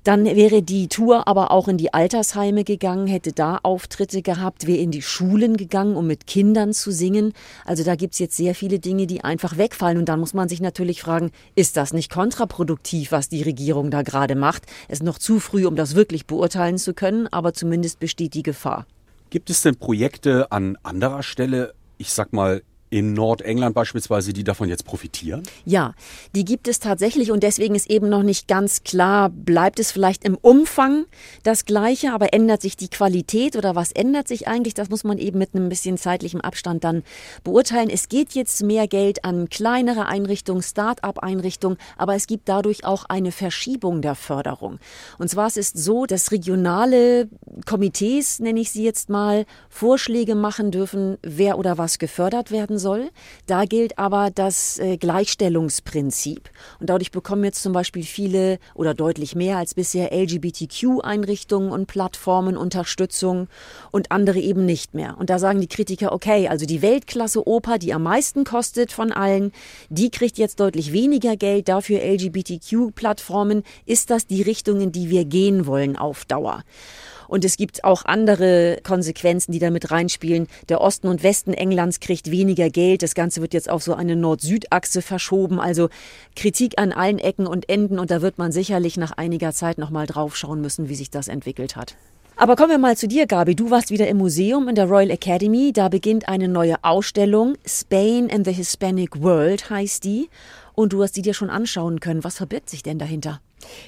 Dann 0.05 0.25
wäre 0.25 0.63
die 0.63 0.89
Tour 0.89 1.29
aber 1.29 1.51
auch 1.51 1.69
in 1.69 1.77
die 1.77 1.93
Altersheime 1.93 2.65
gegangen, 2.65 3.07
hätte 3.07 3.33
da 3.33 3.59
Auftritte 3.63 4.23
gehabt, 4.23 4.67
wäre 4.67 4.79
in 4.79 4.91
die 4.91 5.03
Schulen 5.03 5.57
gegangen, 5.57 5.97
um 5.97 6.07
mit 6.07 6.27
Kindern 6.27 6.73
zu 6.73 6.93
singen. 6.93 7.33
Also 7.65 7.85
da 7.85 7.95
gibt's 7.95 8.19
jetzt 8.19 8.37
sehr 8.37 8.55
viele 8.55 8.79
Dinge, 8.79 9.07
die 9.07 9.25
einfach 9.25 9.59
wegfallen. 9.59 9.99
Und 9.99 10.09
dann 10.09 10.21
muss 10.21 10.35
man 10.35 10.49
sich 10.49 10.61
natürlich 10.61 11.03
fragen, 11.03 11.31
ist 11.55 11.77
das 11.77 11.93
nicht 11.93 12.11
kontraproduktiv, 12.11 13.13
was 13.13 13.29
die 13.29 13.43
Regierung 13.43 13.91
da 13.91 14.03
gerade 14.03 14.35
macht? 14.35 14.65
Es 14.87 15.01
ist 15.01 15.05
noch 15.05 15.19
zu 15.19 15.41
früh, 15.41 15.67
um 15.67 15.77
das 15.77 15.95
wirklich 15.95 16.27
beurteilen 16.27 16.79
zu 16.79 16.95
können, 16.95 17.27
aber 17.27 17.53
zumindest 17.53 17.99
besteht 17.99 18.35
die 18.35 18.43
Gefahr. 18.43 18.87
Gibt 19.31 19.51
es 19.51 19.63
denn 19.63 19.77
Projekte 19.77 20.51
an 20.53 20.79
anderer 20.83 21.23
Stelle, 21.23 21.75
ich 21.99 22.13
sag 22.13 22.33
mal, 22.33 22.63
in 22.91 23.13
Nordengland 23.13 23.75
beispielsweise, 23.75 24.33
die 24.33 24.45
davon 24.45 24.69
jetzt 24.69 24.85
profitieren? 24.85 25.43
Ja, 25.65 25.95
die 26.35 26.45
gibt 26.45 26.69
es 26.69 26.81
tatsächlich 26.81 27.31
und 27.31 27.43
deswegen 27.43 27.75
ist 27.75 27.91
eben 27.91 28.09
noch 28.09 28.23
nicht 28.23 28.49
ganz 28.49 28.83
klar, 28.83 29.29
bleibt 29.29 29.79
es 29.79 29.93
vielleicht 29.93 30.25
im 30.25 30.37
Umfang 30.37 31.07
das 31.43 31.65
Gleiche, 31.65 32.13
aber 32.13 32.33
ändert 32.33 32.63
sich 32.63 32.77
die 32.77 32.89
Qualität 32.89 33.57
oder 33.57 33.75
was 33.75 33.93
ändert 33.93 34.29
sich 34.29 34.49
eigentlich? 34.49 34.75
Das 34.75 34.89
muss 34.89 35.05
man 35.05 35.19
eben 35.19 35.39
mit 35.39 35.55
einem 35.55 35.69
bisschen 35.69 35.99
zeitlichem 35.99 36.41
Abstand 36.41 36.85
dann 36.85 37.03
beurteilen. 37.45 37.91
Es 37.91 38.09
geht 38.09 38.33
jetzt 38.33 38.63
mehr 38.63 38.89
Geld 38.89 39.25
an 39.25 39.49
kleinere 39.49 40.07
Einrichtungen, 40.07 40.63
Start-up-Einrichtungen, 40.63 41.79
aber 41.97 42.15
es 42.15 42.27
gibt 42.27 42.49
dadurch 42.49 42.85
auch 42.85 43.05
eine 43.05 43.33
Verschiebung 43.33 44.03
der 44.03 44.15
Förderung. 44.15 44.79
Und 45.19 45.29
zwar 45.29 45.49
es 45.49 45.57
ist 45.57 45.79
so, 45.79 46.07
dass 46.07 46.31
regionale 46.31 47.29
Komitees, 47.67 48.39
nenne 48.39 48.61
ich 48.61 48.71
sie 48.71 48.85
jetzt 48.85 49.09
mal, 49.09 49.47
Vorschläge 49.69 50.35
machen 50.35 50.71
dürfen, 50.71 51.17
wer 51.23 51.59
oder 51.59 51.79
was 51.79 51.99
gefördert 51.99 52.51
werden 52.51 52.78
soll. 52.79 53.11
Da 53.47 53.65
gilt 53.65 53.99
aber 53.99 54.31
das 54.31 54.79
äh, 54.79 54.97
Gleichstellungsprinzip. 54.97 56.51
Und 56.81 56.91
dadurch 56.91 57.11
bekommen 57.11 57.45
jetzt 57.45 57.63
zum 57.63 57.73
Beispiel 57.73 58.05
viele 58.05 58.59
oder 58.75 58.95
deutlich 58.95 59.35
mehr 59.35 59.59
als 59.59 59.75
bisher 59.75 60.13
LGBTQ-Einrichtungen 60.13 61.71
und 61.71 61.87
Plattformen 61.87 62.57
Unterstützung 62.57 63.49
und 63.91 64.11
andere 64.11 64.39
eben 64.39 64.67
nicht 64.67 64.95
mehr. 64.95 65.17
Und 65.19 65.31
da 65.31 65.39
sagen 65.39 65.61
die 65.61 65.69
Kritiker, 65.69 66.13
okay, 66.13 66.49
also 66.49 66.67
die 66.67 66.83
Weltklasse-Oper, 66.83 67.79
die 67.79 67.95
am 67.95 68.03
meisten 68.03 68.45
kostet 68.45 68.93
von 68.93 69.13
allen, 69.13 69.53
die 69.89 70.11
kriegt 70.11 70.39
jetzt 70.39 70.61
deutlich 70.61 70.93
weniger 70.93 71.37
Geld, 71.37 71.69
dafür 71.69 72.01
LGBTQ-Plattformen. 72.03 73.63
Ist 73.87 74.11
das 74.11 74.27
die 74.27 74.43
Richtung, 74.43 74.81
in 74.81 74.93
die 74.93 75.11
wir 75.11 75.25
gehen 75.25 75.67
wollen 75.67 75.97
auf 75.97 76.25
Dauer? 76.25 76.63
Und 77.29 77.45
es 77.45 77.57
gibt 77.57 77.85
auch 77.85 78.05
andere 78.05 78.79
Konsequenzen, 78.83 79.53
die 79.53 79.59
damit 79.59 79.91
reinspielen. 79.91 80.49
Der 80.69 80.81
Osten 80.81 81.07
und 81.07 81.23
Westen 81.23 81.53
Englands 81.53 82.01
kriegt 82.01 82.31
weniger 82.31 82.71
Geld. 82.71 83.03
Das 83.03 83.15
Ganze 83.15 83.41
wird 83.41 83.55
jetzt 83.55 83.71
auf 83.71 83.83
so 83.83 83.95
eine 83.95 84.17
Nord-Süd-Achse 84.17 85.03
verschoben. 85.03 85.61
Also 85.61 85.89
Kritik 86.35 86.79
an 86.79 86.93
allen 86.93 87.19
Ecken 87.19 87.47
und 87.47 87.69
Enden. 87.69 87.99
Und 87.99 88.11
da 88.11 88.23
wird 88.23 88.39
man 88.39 88.51
sicherlich 88.51 88.97
nach 88.97 89.13
einiger 89.13 89.53
Zeit 89.53 89.79
nochmal 89.79 90.07
drauf 90.07 90.37
schauen 90.37 90.61
müssen, 90.61 90.89
wie 90.89 90.97
sich 90.97 91.11
das 91.11 91.29
entwickelt 91.29 91.77
hat. 91.77 91.95
Aber 92.41 92.55
kommen 92.55 92.71
wir 92.71 92.79
mal 92.79 92.97
zu 92.97 93.09
dir, 93.09 93.27
Gabi. 93.27 93.57
Du 93.57 93.71
warst 93.71 93.91
wieder 93.91 94.07
im 94.07 94.19
Museum 94.19 94.69
in 94.69 94.77
der 94.77 94.87
Royal 94.87 95.11
Academy. 95.11 95.73
Da 95.73 95.89
beginnt 95.89 96.29
eine 96.29 96.47
neue 96.47 96.77
Ausstellung. 96.85 97.57
Spain 97.67 98.31
and 98.31 98.47
the 98.47 98.53
Hispanic 98.53 99.21
World 99.21 99.71
heißt 99.71 100.05
die. 100.05 100.29
Und 100.75 100.93
du 100.93 101.03
hast 101.03 101.17
sie 101.17 101.23
dir 101.23 101.35
schon 101.35 101.51
anschauen 101.51 101.99
können. 101.99 102.23
Was 102.23 102.37
verbirgt 102.37 102.71
sich 102.71 102.85
denn 102.85 103.01
dahinter? 103.01 103.41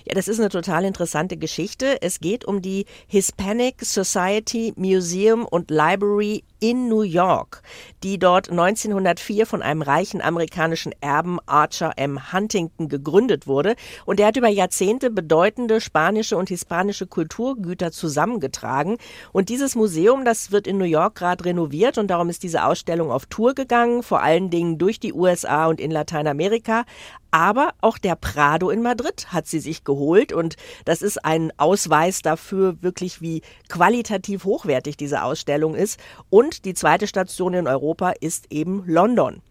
Ja, 0.05 0.15
das 0.15 0.29
ist 0.29 0.41
eine 0.41 0.49
total 0.49 0.85
interessante 0.85 1.37
Geschichte. 1.37 2.03
Es 2.03 2.21
geht 2.21 2.45
um 2.45 2.62
die 2.62 2.87
Hispanic 3.07 3.85
Society 3.85 4.73
Museum 4.77 5.45
und 5.45 5.71
Library 5.71 6.43
in 6.61 6.89
New 6.89 7.03
York, 7.03 7.62
die 8.03 8.19
dort 8.19 8.50
1904 8.50 9.47
von 9.47 9.62
einem 9.62 9.83
reichen 9.83 10.21
amerikanischen 10.21 10.93
Erben 11.00 11.39
Archer 11.47 11.93
M. 11.97 12.33
Huntington 12.33 12.89
gegründet 12.89 13.47
wurde. 13.47 13.77
Und 14.05 14.19
der 14.19 14.27
hat 14.27 14.37
über 14.37 14.49
Jahrzehnte 14.49 15.11
bedeutende 15.11 15.81
spanische 15.81 16.37
und 16.37 16.50
hispanische 16.50 17.07
Kulturgüter 17.07 17.93
zusammengetragen. 17.93 18.99
Und 19.33 19.49
dieses 19.49 19.75
Museum, 19.75 20.25
das 20.25 20.53
wird 20.53 20.67
in 20.67 20.77
New 20.77 20.85
York 20.85 21.15
gerade 21.15 21.45
renoviert 21.45 21.97
und 21.97 22.09
darum 22.09 22.29
ist 22.29 22.43
diese 22.43 22.65
Ausstellung 22.65 23.11
auf 23.11 23.27
Tour 23.27 23.55
gegangen, 23.55 24.03
vor 24.03 24.23
allen 24.23 24.50
Dingen 24.50 24.77
durch 24.77 25.00
die 25.00 25.15
USA 25.15 25.67
und 25.67 25.81
in 25.81 25.91
Lateinamerika. 25.91 26.85
Aber 27.31 27.75
auch 27.81 27.99
der 27.99 28.17
Prado 28.17 28.71
in 28.71 28.83
Madrid 28.83 29.29
hat 29.33 29.47
sie 29.47 29.61
sich 29.61 29.85
geholt 29.85 30.33
und 30.33 30.57
das 30.85 31.03
ist 31.03 31.25
ein 31.25 31.53
Ausweis 31.59 32.23
dafür 32.23 32.83
wirklich, 32.83 33.21
wie 33.21 33.43
qualitativ 33.69 34.45
hochwertig 34.45 34.97
diese 34.97 35.23
Ausstellung 35.23 35.75
ist. 35.75 36.01
Und 36.29 36.65
die 36.65 36.75
zweite 36.75 37.07
Station 37.07 37.55
in 37.55 37.69
Europa 37.69 38.11
ist 38.21 38.47
eben 38.51 38.83
London. 38.87 39.43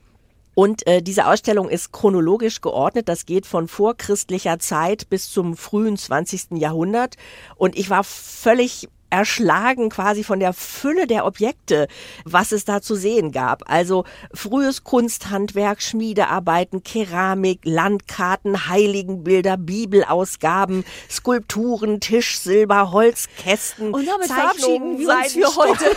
Und 0.55 0.85
äh, 0.87 1.01
diese 1.01 1.25
Ausstellung 1.25 1.69
ist 1.69 1.93
chronologisch 1.93 2.59
geordnet. 2.59 3.07
Das 3.07 3.25
geht 3.25 3.45
von 3.45 3.69
vorchristlicher 3.69 4.59
Zeit 4.59 5.09
bis 5.09 5.29
zum 5.29 5.55
frühen 5.55 5.95
20. 5.95 6.57
Jahrhundert. 6.57 7.15
Und 7.55 7.77
ich 7.77 7.89
war 7.89 8.03
völlig 8.03 8.89
erschlagen 9.09 9.89
quasi 9.89 10.23
von 10.23 10.39
der 10.39 10.53
Fülle 10.53 11.07
der 11.07 11.25
Objekte, 11.25 11.87
was 12.25 12.51
es 12.51 12.65
da 12.65 12.81
zu 12.81 12.95
sehen 12.95 13.31
gab. 13.31 13.69
Also 13.69 14.05
frühes 14.33 14.83
Kunsthandwerk, 14.83 15.81
Schmiedearbeiten, 15.81 16.83
Keramik, 16.83 17.61
Landkarten, 17.63 18.67
Heiligenbilder, 18.67 19.57
Bibelausgaben, 19.57 20.85
Skulpturen, 21.09 21.99
Tischsilber, 21.99 22.91
Holzkästen. 22.91 23.93
Und 23.93 24.07
damit 24.07 24.27
verabschieden 24.27 24.99
wir 24.99 25.09
uns 25.09 25.33
für 25.33 25.55
heute. 25.55 25.85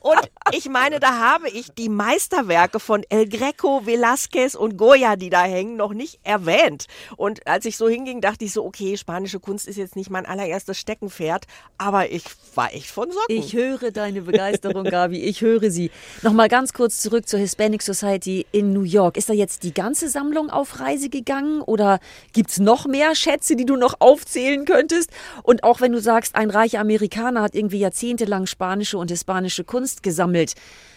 und 0.00 0.30
ich 0.52 0.68
meine, 0.68 1.00
da 1.00 1.18
habe 1.18 1.48
ich 1.48 1.72
die 1.72 1.88
Meisterwerke 1.88 2.80
von 2.80 3.04
El 3.08 3.28
Greco, 3.28 3.82
Velázquez 3.84 4.56
und 4.56 4.76
Goya, 4.76 5.16
die 5.16 5.30
da 5.30 5.42
hängen, 5.42 5.76
noch 5.76 5.92
nicht 5.92 6.20
erwähnt. 6.22 6.86
Und 7.16 7.46
als 7.46 7.64
ich 7.64 7.76
so 7.76 7.88
hinging, 7.88 8.20
dachte 8.20 8.44
ich 8.44 8.52
so, 8.52 8.64
okay, 8.64 8.96
spanische 8.96 9.40
Kunst 9.40 9.68
ist 9.68 9.76
jetzt 9.76 9.96
nicht 9.96 10.10
mein 10.10 10.26
allererstes 10.26 10.78
Stecken 10.78 11.10
fährt, 11.12 11.46
aber 11.78 12.10
ich 12.10 12.24
war 12.54 12.72
echt 12.74 12.90
von 12.90 13.10
Socken. 13.10 13.36
Ich 13.36 13.54
höre 13.54 13.90
deine 13.90 14.22
Begeisterung, 14.22 14.84
Gabi, 14.84 15.20
ich 15.20 15.40
höre 15.40 15.70
sie. 15.70 15.90
Nochmal 16.22 16.48
ganz 16.48 16.72
kurz 16.72 16.98
zurück 16.98 17.28
zur 17.28 17.40
Hispanic 17.40 17.82
Society 17.82 18.46
in 18.52 18.72
New 18.72 18.82
York. 18.82 19.16
Ist 19.16 19.28
da 19.28 19.32
jetzt 19.32 19.62
die 19.62 19.74
ganze 19.74 20.08
Sammlung 20.08 20.50
auf 20.50 20.80
Reise 20.80 21.08
gegangen 21.08 21.60
oder 21.62 21.98
gibt 22.32 22.50
es 22.50 22.58
noch 22.58 22.86
mehr 22.86 23.14
Schätze, 23.14 23.56
die 23.56 23.64
du 23.64 23.76
noch 23.76 23.94
aufzählen 24.00 24.64
könntest? 24.64 25.10
Und 25.42 25.64
auch 25.64 25.80
wenn 25.80 25.92
du 25.92 26.00
sagst, 26.00 26.34
ein 26.34 26.50
reicher 26.50 26.80
Amerikaner 26.80 27.42
hat 27.42 27.54
irgendwie 27.54 27.78
jahrzehntelang 27.78 28.46
spanische 28.46 28.98
und 28.98 29.10
hispanische 29.10 29.64
Kunst 29.64 30.02
gesammelt. 30.02 30.54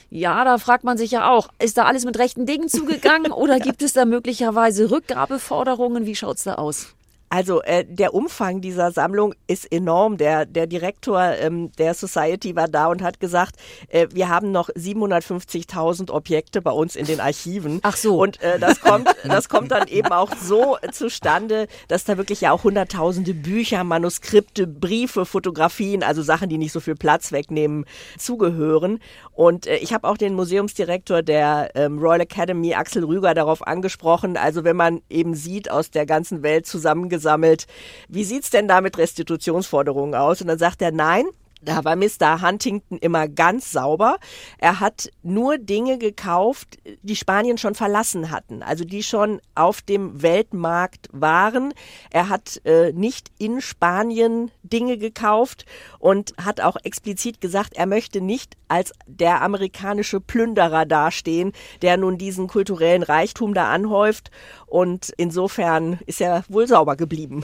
Ja, 0.10 0.44
da 0.46 0.58
fragt 0.58 0.84
man 0.84 0.98
sich 0.98 1.12
ja 1.12 1.30
auch, 1.30 1.50
ist 1.60 1.78
da 1.78 1.86
alles 1.86 2.06
mit 2.06 2.18
rechten 2.20 2.46
Dingen 2.46 2.70
zugegangen 2.70 3.32
oder 3.32 3.60
gibt 3.60 3.82
es 3.82 3.94
da 3.94 4.06
möglicherweise 4.06 4.92
Rückgabeforderungen? 4.92 6.06
Wie 6.06 6.16
schaut 6.16 6.38
es 6.38 6.44
da 6.44 6.56
aus? 6.56 6.96
Also 7.36 7.62
äh, 7.64 7.84
der 7.86 8.14
Umfang 8.14 8.62
dieser 8.62 8.94
Sammlung 8.94 9.34
ist 9.46 9.70
enorm. 9.70 10.16
Der, 10.16 10.46
der 10.46 10.68
Direktor 10.68 11.22
ähm, 11.22 11.70
der 11.74 11.94
Society 11.94 12.56
war 12.56 12.70
da 12.70 12.88
und 12.88 13.02
hat 13.02 13.20
gesagt, 13.20 13.58
äh, 13.90 14.08
wir 14.14 14.30
haben 14.30 14.54
noch 14.54 14.70
750.000 14.70 16.12
Objekte 16.12 16.62
bei 16.62 16.72
uns 16.72 16.96
in 16.96 17.06
den 17.06 17.20
Archiven. 17.20 17.82
Ach 17.84 17.98
so. 17.98 18.22
Und 18.22 18.42
äh, 18.42 18.58
das, 18.58 18.80
kommt, 18.80 19.14
das 19.26 19.50
kommt 19.50 19.72
dann 19.72 19.90
eben 19.90 20.14
auch 20.14 20.34
so 20.34 20.78
zustande, 20.94 21.68
dass 21.90 22.06
da 22.06 22.16
wirklich 22.16 22.40
ja 22.40 22.54
auch 22.54 22.64
hunderttausende 22.64 23.34
Bücher, 23.34 23.84
Manuskripte, 23.84 24.66
Briefe, 24.66 25.26
Fotografien, 25.26 26.04
also 26.04 26.22
Sachen, 26.22 26.48
die 26.48 26.58
nicht 26.58 26.72
so 26.72 26.80
viel 26.80 26.96
Platz 26.96 27.34
wegnehmen, 27.34 27.84
zugehören. 28.18 29.02
Und 29.34 29.68
äh, 29.68 29.76
ich 29.76 29.94
habe 29.94 30.08
auch 30.08 30.18
den 30.18 30.36
Museumsdirektor 30.36 31.22
der 31.22 31.72
ähm, 31.76 32.00
Royal 32.00 32.22
Academy, 32.22 32.76
Axel 32.76 33.04
Rüger, 33.04 33.34
darauf 33.34 33.68
angesprochen. 33.68 34.38
Also 34.38 34.64
wenn 34.64 34.78
man 34.78 35.02
eben 35.10 35.36
sieht, 35.36 35.70
aus 35.70 35.92
der 35.92 36.06
ganzen 36.06 36.42
Welt 36.42 36.66
zusammen 36.66 37.10
gesammelt. 37.26 37.66
Wie 38.08 38.24
sieht's 38.24 38.52
denn 38.52 38.68
da 38.68 38.82
mit 38.82 38.98
Restitutionsforderungen 38.98 40.14
aus? 40.14 40.42
Und 40.42 40.48
dann 40.48 40.60
sagt 40.60 40.82
er, 40.82 40.92
nein, 40.92 41.26
da 41.66 41.84
war 41.84 41.96
Mr. 41.96 42.42
Huntington 42.42 42.98
immer 43.00 43.28
ganz 43.28 43.72
sauber. 43.72 44.18
Er 44.58 44.80
hat 44.80 45.10
nur 45.24 45.58
Dinge 45.58 45.98
gekauft, 45.98 46.78
die 47.02 47.16
Spanien 47.16 47.58
schon 47.58 47.76
verlassen 47.76 48.32
hatten, 48.32 48.64
also 48.64 48.86
die 48.86 49.04
schon 49.04 49.42
auf 49.56 49.82
dem 49.82 50.22
Weltmarkt 50.22 51.10
waren. 51.12 51.74
Er 52.12 52.30
hat 52.30 52.62
äh, 52.66 52.92
nicht 52.94 53.32
in 53.38 53.62
Spanien 53.62 54.52
Dinge 54.64 54.98
gekauft 54.98 55.66
und 56.00 56.34
hat 56.44 56.62
auch 56.62 56.78
explizit 56.84 57.42
gesagt, 57.42 57.76
er 57.76 57.86
möchte 57.86 58.22
nicht 58.22 58.56
als 58.68 58.94
der 59.08 59.42
amerikanische 59.42 60.20
Plünderer 60.20 60.86
dastehen, 60.86 61.52
der 61.82 61.98
nun 61.98 62.18
diesen 62.18 62.48
kulturellen 62.48 63.04
Reichtum 63.04 63.54
da 63.54 63.72
anhäuft. 63.72 64.32
Und 64.66 65.12
insofern 65.18 66.00
ist 66.06 66.22
er 66.22 66.44
wohl 66.48 66.68
sauber 66.68 66.96
geblieben. 66.96 67.44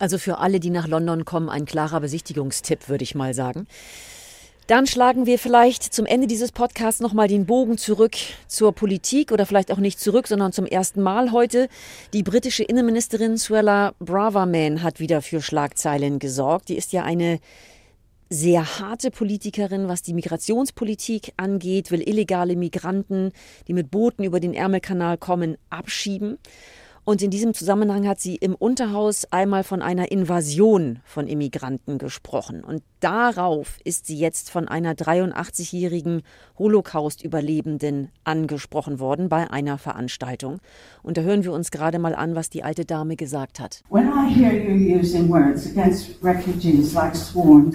Also 0.00 0.16
für 0.16 0.38
alle, 0.38 0.60
die 0.60 0.70
nach 0.70 0.88
London 0.88 1.26
kommen, 1.26 1.50
ein 1.50 1.66
klarer 1.66 2.00
Besichtigungstipp, 2.00 2.88
würde 2.88 3.04
ich 3.04 3.14
mal 3.14 3.34
sagen. 3.34 3.66
Dann 4.66 4.86
schlagen 4.86 5.26
wir 5.26 5.38
vielleicht 5.38 5.82
zum 5.82 6.06
Ende 6.06 6.26
dieses 6.26 6.52
Podcasts 6.52 7.00
nochmal 7.00 7.28
den 7.28 7.44
Bogen 7.44 7.76
zurück 7.76 8.16
zur 8.46 8.72
Politik 8.72 9.30
oder 9.30 9.44
vielleicht 9.44 9.70
auch 9.70 9.78
nicht 9.78 10.00
zurück, 10.00 10.26
sondern 10.26 10.52
zum 10.52 10.64
ersten 10.64 11.02
Mal 11.02 11.32
heute. 11.32 11.68
Die 12.14 12.22
britische 12.22 12.62
Innenministerin 12.62 13.36
Suella 13.36 13.92
Braverman 13.98 14.82
hat 14.82 15.00
wieder 15.00 15.20
für 15.20 15.42
Schlagzeilen 15.42 16.18
gesorgt. 16.18 16.70
Die 16.70 16.76
ist 16.76 16.92
ja 16.92 17.02
eine 17.02 17.38
sehr 18.30 18.78
harte 18.78 19.10
Politikerin, 19.10 19.88
was 19.88 20.00
die 20.00 20.14
Migrationspolitik 20.14 21.34
angeht, 21.36 21.90
will 21.90 22.08
illegale 22.08 22.56
Migranten, 22.56 23.32
die 23.68 23.74
mit 23.74 23.90
Booten 23.90 24.24
über 24.24 24.40
den 24.40 24.54
Ärmelkanal 24.54 25.18
kommen, 25.18 25.58
abschieben. 25.68 26.38
Und 27.04 27.22
in 27.22 27.30
diesem 27.30 27.54
Zusammenhang 27.54 28.06
hat 28.06 28.20
sie 28.20 28.36
im 28.36 28.54
Unterhaus 28.54 29.26
einmal 29.32 29.64
von 29.64 29.82
einer 29.82 30.12
Invasion 30.12 31.00
von 31.04 31.26
Immigranten 31.26 31.98
gesprochen. 31.98 32.62
Und 32.62 32.82
darauf 33.00 33.78
ist 33.84 34.06
sie 34.06 34.18
jetzt 34.18 34.50
von 34.50 34.68
einer 34.68 34.92
83-jährigen 34.92 36.22
Holocaust-Überlebenden 36.58 38.10
angesprochen 38.24 39.00
worden 39.00 39.28
bei 39.28 39.50
einer 39.50 39.78
Veranstaltung. 39.78 40.60
Und 41.02 41.16
da 41.16 41.22
hören 41.22 41.42
wir 41.42 41.52
uns 41.52 41.70
gerade 41.70 41.98
mal 41.98 42.14
an, 42.14 42.34
was 42.34 42.50
die 42.50 42.62
alte 42.62 42.84
Dame 42.84 43.16
gesagt 43.16 43.60
hat. 43.60 43.82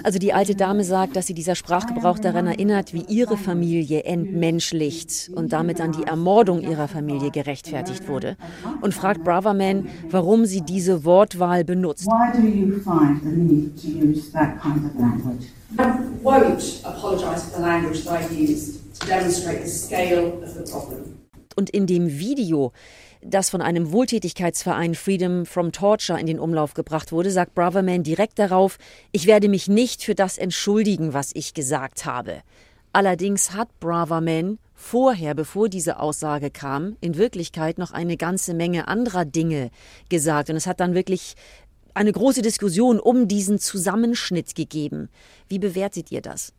Also 0.04 0.18
die 0.18 0.32
alte 0.32 0.54
Dame 0.54 0.84
sagt, 0.84 1.16
dass 1.16 1.26
sie 1.26 1.34
dieser 1.34 1.56
Sprachgebrauch 1.56 2.20
daran 2.20 2.46
erinnert, 2.46 2.94
wie 2.94 3.04
ihre 3.08 3.36
Familie 3.36 4.04
entmenschlicht 4.04 5.30
und 5.34 5.52
damit 5.52 5.80
an 5.80 5.92
die 5.92 6.04
Ermordung 6.04 6.62
ihrer 6.62 6.86
Familie 6.88 7.32
gerechtfertigt 7.32 8.08
wurde. 8.08 8.36
Und 8.80 8.94
fragt 8.94 9.15
Braverman, 9.24 9.88
warum 10.10 10.44
sie 10.46 10.60
diese 10.60 11.04
Wortwahl 11.04 11.64
benutzt. 11.64 12.06
Why 12.06 12.32
do 12.32 12.46
you 12.46 12.80
find 12.80 13.22
the 13.22 13.30
need 13.30 13.76
to 13.80 13.88
use 13.88 14.30
that 14.32 14.60
kind 14.60 14.84
of 14.84 14.94
language? 15.00 15.46
I 15.78 15.82
won't 16.22 16.80
apologize 16.84 17.44
for 17.44 17.56
the 17.56 17.62
language 17.62 18.04
that 18.04 18.20
I 18.20 18.34
used 18.34 19.00
to 19.00 19.06
demonstrate 19.06 19.64
the 19.64 19.70
scale 19.70 20.42
of 20.42 20.54
the 20.54 20.70
problem. 20.70 21.16
Und 21.56 21.70
in 21.70 21.86
dem 21.86 22.18
Video, 22.18 22.72
das 23.22 23.48
von 23.48 23.62
einem 23.62 23.90
Wohltätigkeitsverein 23.90 24.94
Freedom 24.94 25.46
from 25.46 25.72
Torture 25.72 26.20
in 26.20 26.26
den 26.26 26.38
Umlauf 26.38 26.74
gebracht 26.74 27.12
wurde, 27.12 27.30
sagt 27.30 27.54
Braverman 27.54 28.02
direkt 28.02 28.38
darauf, 28.38 28.78
ich 29.10 29.26
werde 29.26 29.48
mich 29.48 29.68
nicht 29.68 30.02
für 30.02 30.14
das 30.14 30.38
entschuldigen, 30.38 31.14
was 31.14 31.30
ich 31.34 31.54
gesagt 31.54 32.04
habe. 32.04 32.42
Allerdings 32.92 33.52
hat 33.54 33.68
Braverman 33.80 34.58
vorher, 34.86 35.34
bevor 35.34 35.68
diese 35.68 35.98
Aussage 35.98 36.50
kam, 36.50 36.96
in 37.00 37.16
Wirklichkeit 37.16 37.76
noch 37.76 37.90
eine 37.90 38.16
ganze 38.16 38.54
Menge 38.54 38.86
anderer 38.86 39.24
Dinge 39.24 39.70
gesagt. 40.08 40.48
Und 40.48 40.56
es 40.56 40.66
hat 40.66 40.80
dann 40.80 40.94
wirklich 40.94 41.34
eine 41.94 42.12
große 42.12 42.42
Diskussion 42.42 43.00
um 43.00 43.26
diesen 43.26 43.58
Zusammenschnitt 43.58 44.54
gegeben. 44.54 45.08
Wie 45.48 45.58
bewertet 45.58 46.12
ihr 46.12 46.20
das? 46.22 46.52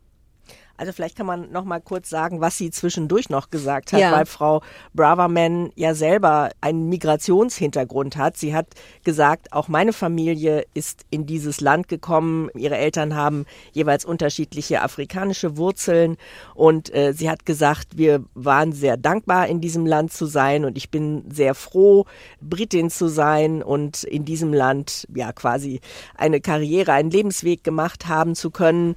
Also 0.78 0.92
vielleicht 0.92 1.16
kann 1.16 1.26
man 1.26 1.50
noch 1.50 1.64
mal 1.64 1.80
kurz 1.80 2.08
sagen, 2.08 2.40
was 2.40 2.56
sie 2.56 2.70
zwischendurch 2.70 3.30
noch 3.30 3.50
gesagt 3.50 3.92
hat, 3.92 4.00
Ja. 4.00 4.12
weil 4.12 4.26
Frau 4.26 4.62
Braverman 4.94 5.70
ja 5.74 5.92
selber 5.94 6.50
einen 6.60 6.88
Migrationshintergrund 6.88 8.16
hat. 8.16 8.36
Sie 8.36 8.54
hat 8.54 8.68
gesagt, 9.04 9.52
auch 9.52 9.66
meine 9.68 9.92
Familie 9.92 10.64
ist 10.74 11.04
in 11.10 11.26
dieses 11.26 11.60
Land 11.60 11.88
gekommen. 11.88 12.48
Ihre 12.54 12.76
Eltern 12.76 13.16
haben 13.16 13.44
jeweils 13.72 14.04
unterschiedliche 14.04 14.82
afrikanische 14.82 15.56
Wurzeln 15.56 16.16
und 16.54 16.94
äh, 16.94 17.12
sie 17.12 17.28
hat 17.28 17.44
gesagt, 17.44 17.98
wir 17.98 18.24
waren 18.34 18.72
sehr 18.72 18.96
dankbar 18.96 19.48
in 19.48 19.60
diesem 19.60 19.84
Land 19.84 20.12
zu 20.12 20.26
sein 20.26 20.64
und 20.64 20.76
ich 20.76 20.90
bin 20.90 21.24
sehr 21.30 21.54
froh, 21.54 22.04
Britin 22.40 22.88
zu 22.90 23.08
sein 23.08 23.62
und 23.64 24.04
in 24.04 24.24
diesem 24.24 24.52
Land 24.52 25.06
ja 25.14 25.32
quasi 25.32 25.80
eine 26.14 26.40
Karriere, 26.40 26.92
einen 26.92 27.10
Lebensweg 27.10 27.64
gemacht 27.64 28.06
haben 28.06 28.36
zu 28.36 28.50
können. 28.50 28.94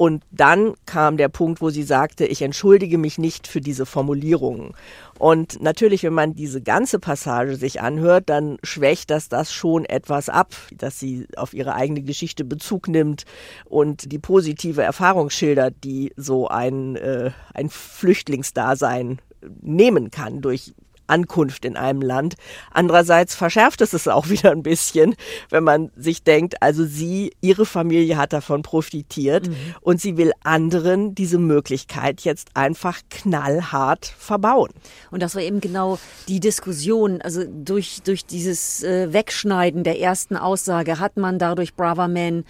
Und 0.00 0.24
dann 0.30 0.72
kam 0.86 1.18
der 1.18 1.28
Punkt, 1.28 1.60
wo 1.60 1.68
sie 1.68 1.82
sagte, 1.82 2.24
ich 2.24 2.40
entschuldige 2.40 2.96
mich 2.96 3.18
nicht 3.18 3.46
für 3.46 3.60
diese 3.60 3.84
Formulierungen. 3.84 4.72
Und 5.18 5.60
natürlich, 5.60 6.04
wenn 6.04 6.14
man 6.14 6.32
diese 6.32 6.62
ganze 6.62 6.98
Passage 6.98 7.56
sich 7.56 7.82
anhört, 7.82 8.30
dann 8.30 8.56
schwächt 8.62 9.10
das 9.10 9.28
das 9.28 9.52
schon 9.52 9.84
etwas 9.84 10.30
ab, 10.30 10.54
dass 10.74 10.98
sie 10.98 11.26
auf 11.36 11.52
ihre 11.52 11.74
eigene 11.74 12.00
Geschichte 12.00 12.46
Bezug 12.46 12.88
nimmt 12.88 13.24
und 13.66 14.10
die 14.10 14.18
positive 14.18 14.82
Erfahrung 14.82 15.28
schildert, 15.28 15.74
die 15.84 16.14
so 16.16 16.48
ein, 16.48 16.96
äh, 16.96 17.32
ein 17.52 17.68
Flüchtlingsdasein 17.68 19.20
nehmen 19.60 20.10
kann 20.10 20.40
durch 20.40 20.72
Ankunft 21.10 21.64
in 21.64 21.76
einem 21.76 22.00
Land. 22.00 22.36
Andererseits 22.70 23.34
verschärft 23.34 23.80
es 23.80 23.92
es 23.92 24.08
auch 24.08 24.28
wieder 24.30 24.52
ein 24.52 24.62
bisschen, 24.62 25.14
wenn 25.50 25.64
man 25.64 25.90
sich 25.96 26.22
denkt, 26.22 26.62
also 26.62 26.84
sie, 26.84 27.32
ihre 27.40 27.66
Familie 27.66 28.16
hat 28.16 28.32
davon 28.32 28.62
profitiert 28.62 29.50
und 29.80 30.00
sie 30.00 30.16
will 30.16 30.32
anderen 30.42 31.14
diese 31.14 31.38
Möglichkeit 31.38 32.22
jetzt 32.22 32.48
einfach 32.54 33.00
knallhart 33.10 34.06
verbauen. 34.06 34.70
Und 35.10 35.22
das 35.22 35.34
war 35.34 35.42
eben 35.42 35.60
genau 35.60 35.98
die 36.28 36.40
Diskussion. 36.40 37.20
Also 37.20 37.44
durch, 37.46 38.02
durch 38.02 38.24
dieses 38.24 38.82
äh, 38.82 39.12
Wegschneiden 39.12 39.84
der 39.84 39.98
ersten 39.98 40.36
Aussage 40.36 40.98
hat 40.98 41.16
man 41.16 41.38
dadurch 41.38 41.74
Braverman 41.74 42.44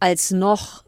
als 0.00 0.30
noch 0.30 0.85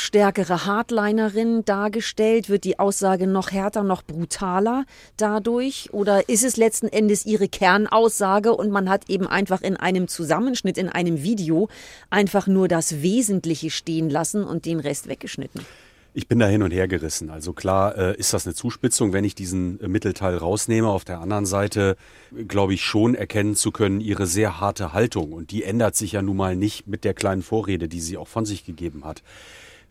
stärkere 0.00 0.66
Hardlinerin 0.66 1.64
dargestellt? 1.64 2.48
Wird 2.48 2.64
die 2.64 2.78
Aussage 2.78 3.26
noch 3.26 3.52
härter, 3.52 3.82
noch 3.82 4.02
brutaler 4.02 4.84
dadurch? 5.16 5.90
Oder 5.92 6.28
ist 6.28 6.44
es 6.44 6.56
letzten 6.56 6.88
Endes 6.88 7.26
ihre 7.26 7.48
Kernaussage 7.48 8.54
und 8.54 8.70
man 8.70 8.88
hat 8.88 9.08
eben 9.08 9.26
einfach 9.26 9.62
in 9.62 9.76
einem 9.76 10.08
Zusammenschnitt, 10.08 10.78
in 10.78 10.88
einem 10.88 11.22
Video 11.22 11.68
einfach 12.08 12.46
nur 12.46 12.66
das 12.66 13.02
Wesentliche 13.02 13.70
stehen 13.70 14.10
lassen 14.10 14.44
und 14.44 14.64
den 14.64 14.80
Rest 14.80 15.08
weggeschnitten? 15.08 15.64
Ich 16.12 16.26
bin 16.26 16.40
da 16.40 16.48
hin 16.48 16.62
und 16.62 16.72
her 16.72 16.88
gerissen. 16.88 17.30
Also 17.30 17.52
klar 17.52 17.96
äh, 17.96 18.16
ist 18.16 18.32
das 18.32 18.44
eine 18.44 18.54
Zuspitzung, 18.54 19.12
wenn 19.12 19.22
ich 19.22 19.36
diesen 19.36 19.80
äh, 19.80 19.86
Mittelteil 19.86 20.36
rausnehme. 20.36 20.88
Auf 20.88 21.04
der 21.04 21.20
anderen 21.20 21.46
Seite 21.46 21.96
äh, 22.36 22.42
glaube 22.44 22.74
ich 22.74 22.82
schon 22.82 23.14
erkennen 23.14 23.54
zu 23.54 23.70
können, 23.70 24.00
ihre 24.00 24.26
sehr 24.26 24.60
harte 24.60 24.92
Haltung. 24.92 25.32
Und 25.32 25.52
die 25.52 25.62
ändert 25.62 25.94
sich 25.94 26.12
ja 26.12 26.22
nun 26.22 26.36
mal 26.36 26.56
nicht 26.56 26.88
mit 26.88 27.04
der 27.04 27.14
kleinen 27.14 27.42
Vorrede, 27.42 27.86
die 27.86 28.00
sie 28.00 28.16
auch 28.16 28.26
von 28.26 28.44
sich 28.44 28.64
gegeben 28.64 29.04
hat. 29.04 29.22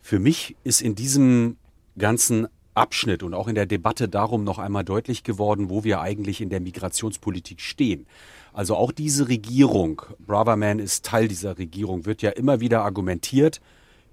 Für 0.00 0.18
mich 0.18 0.56
ist 0.64 0.80
in 0.80 0.94
diesem 0.94 1.56
ganzen 1.96 2.48
Abschnitt 2.74 3.22
und 3.22 3.34
auch 3.34 3.48
in 3.48 3.54
der 3.54 3.66
Debatte 3.66 4.08
darum 4.08 4.44
noch 4.44 4.58
einmal 4.58 4.84
deutlich 4.84 5.22
geworden, 5.24 5.70
wo 5.70 5.84
wir 5.84 6.00
eigentlich 6.00 6.40
in 6.40 6.50
der 6.50 6.60
Migrationspolitik 6.60 7.60
stehen. 7.60 8.06
Also 8.52 8.76
auch 8.76 8.92
diese 8.92 9.28
Regierung, 9.28 10.02
Braverman 10.26 10.78
ist 10.78 11.04
Teil 11.04 11.28
dieser 11.28 11.58
Regierung, 11.58 12.06
wird 12.06 12.22
ja 12.22 12.30
immer 12.30 12.60
wieder 12.60 12.82
argumentiert, 12.82 13.60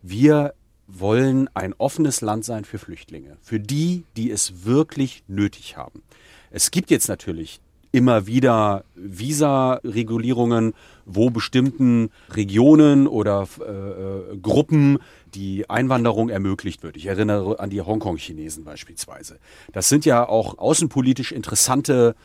wir 0.02 0.54
wollen 0.88 1.50
ein 1.54 1.73
offenes 1.78 2.21
Land 2.21 2.45
sein 2.45 2.65
für 2.65 2.78
Flüchtlinge, 2.78 3.38
für 3.41 3.60
die, 3.60 4.06
die 4.15 4.32
es 4.32 4.65
wirklich 4.65 5.23
nötig 5.28 5.76
haben. 5.78 6.02
Es 6.50 6.71
gibt 6.71 6.91
jetzt 6.91 7.10
natürlich 7.10 7.60
immer 7.98 8.28
wieder 8.28 8.84
Visa-Regulierungen, 8.96 10.74
wo 11.06 11.32
bestimmten 11.32 12.12
Regionen 12.30 13.08
oder 13.08 13.48
äh, 13.60 13.64
äh, 13.64 14.38
Gruppen 14.38 15.00
die 15.34 15.68
Einwanderung 15.68 16.30
ermöglicht 16.30 16.84
wird. 16.84 16.96
Ich 16.96 17.08
erinnere 17.08 17.60
an 17.60 17.72
die 17.72 17.82
Hongkong-Chinesen 17.82 18.64
beispielsweise. 18.64 19.40
Das 19.74 19.90
sind 19.90 20.06
ja 20.06 20.30
auch 20.30 20.60
außenpolitisch 20.60 21.32
interessante 21.32 22.16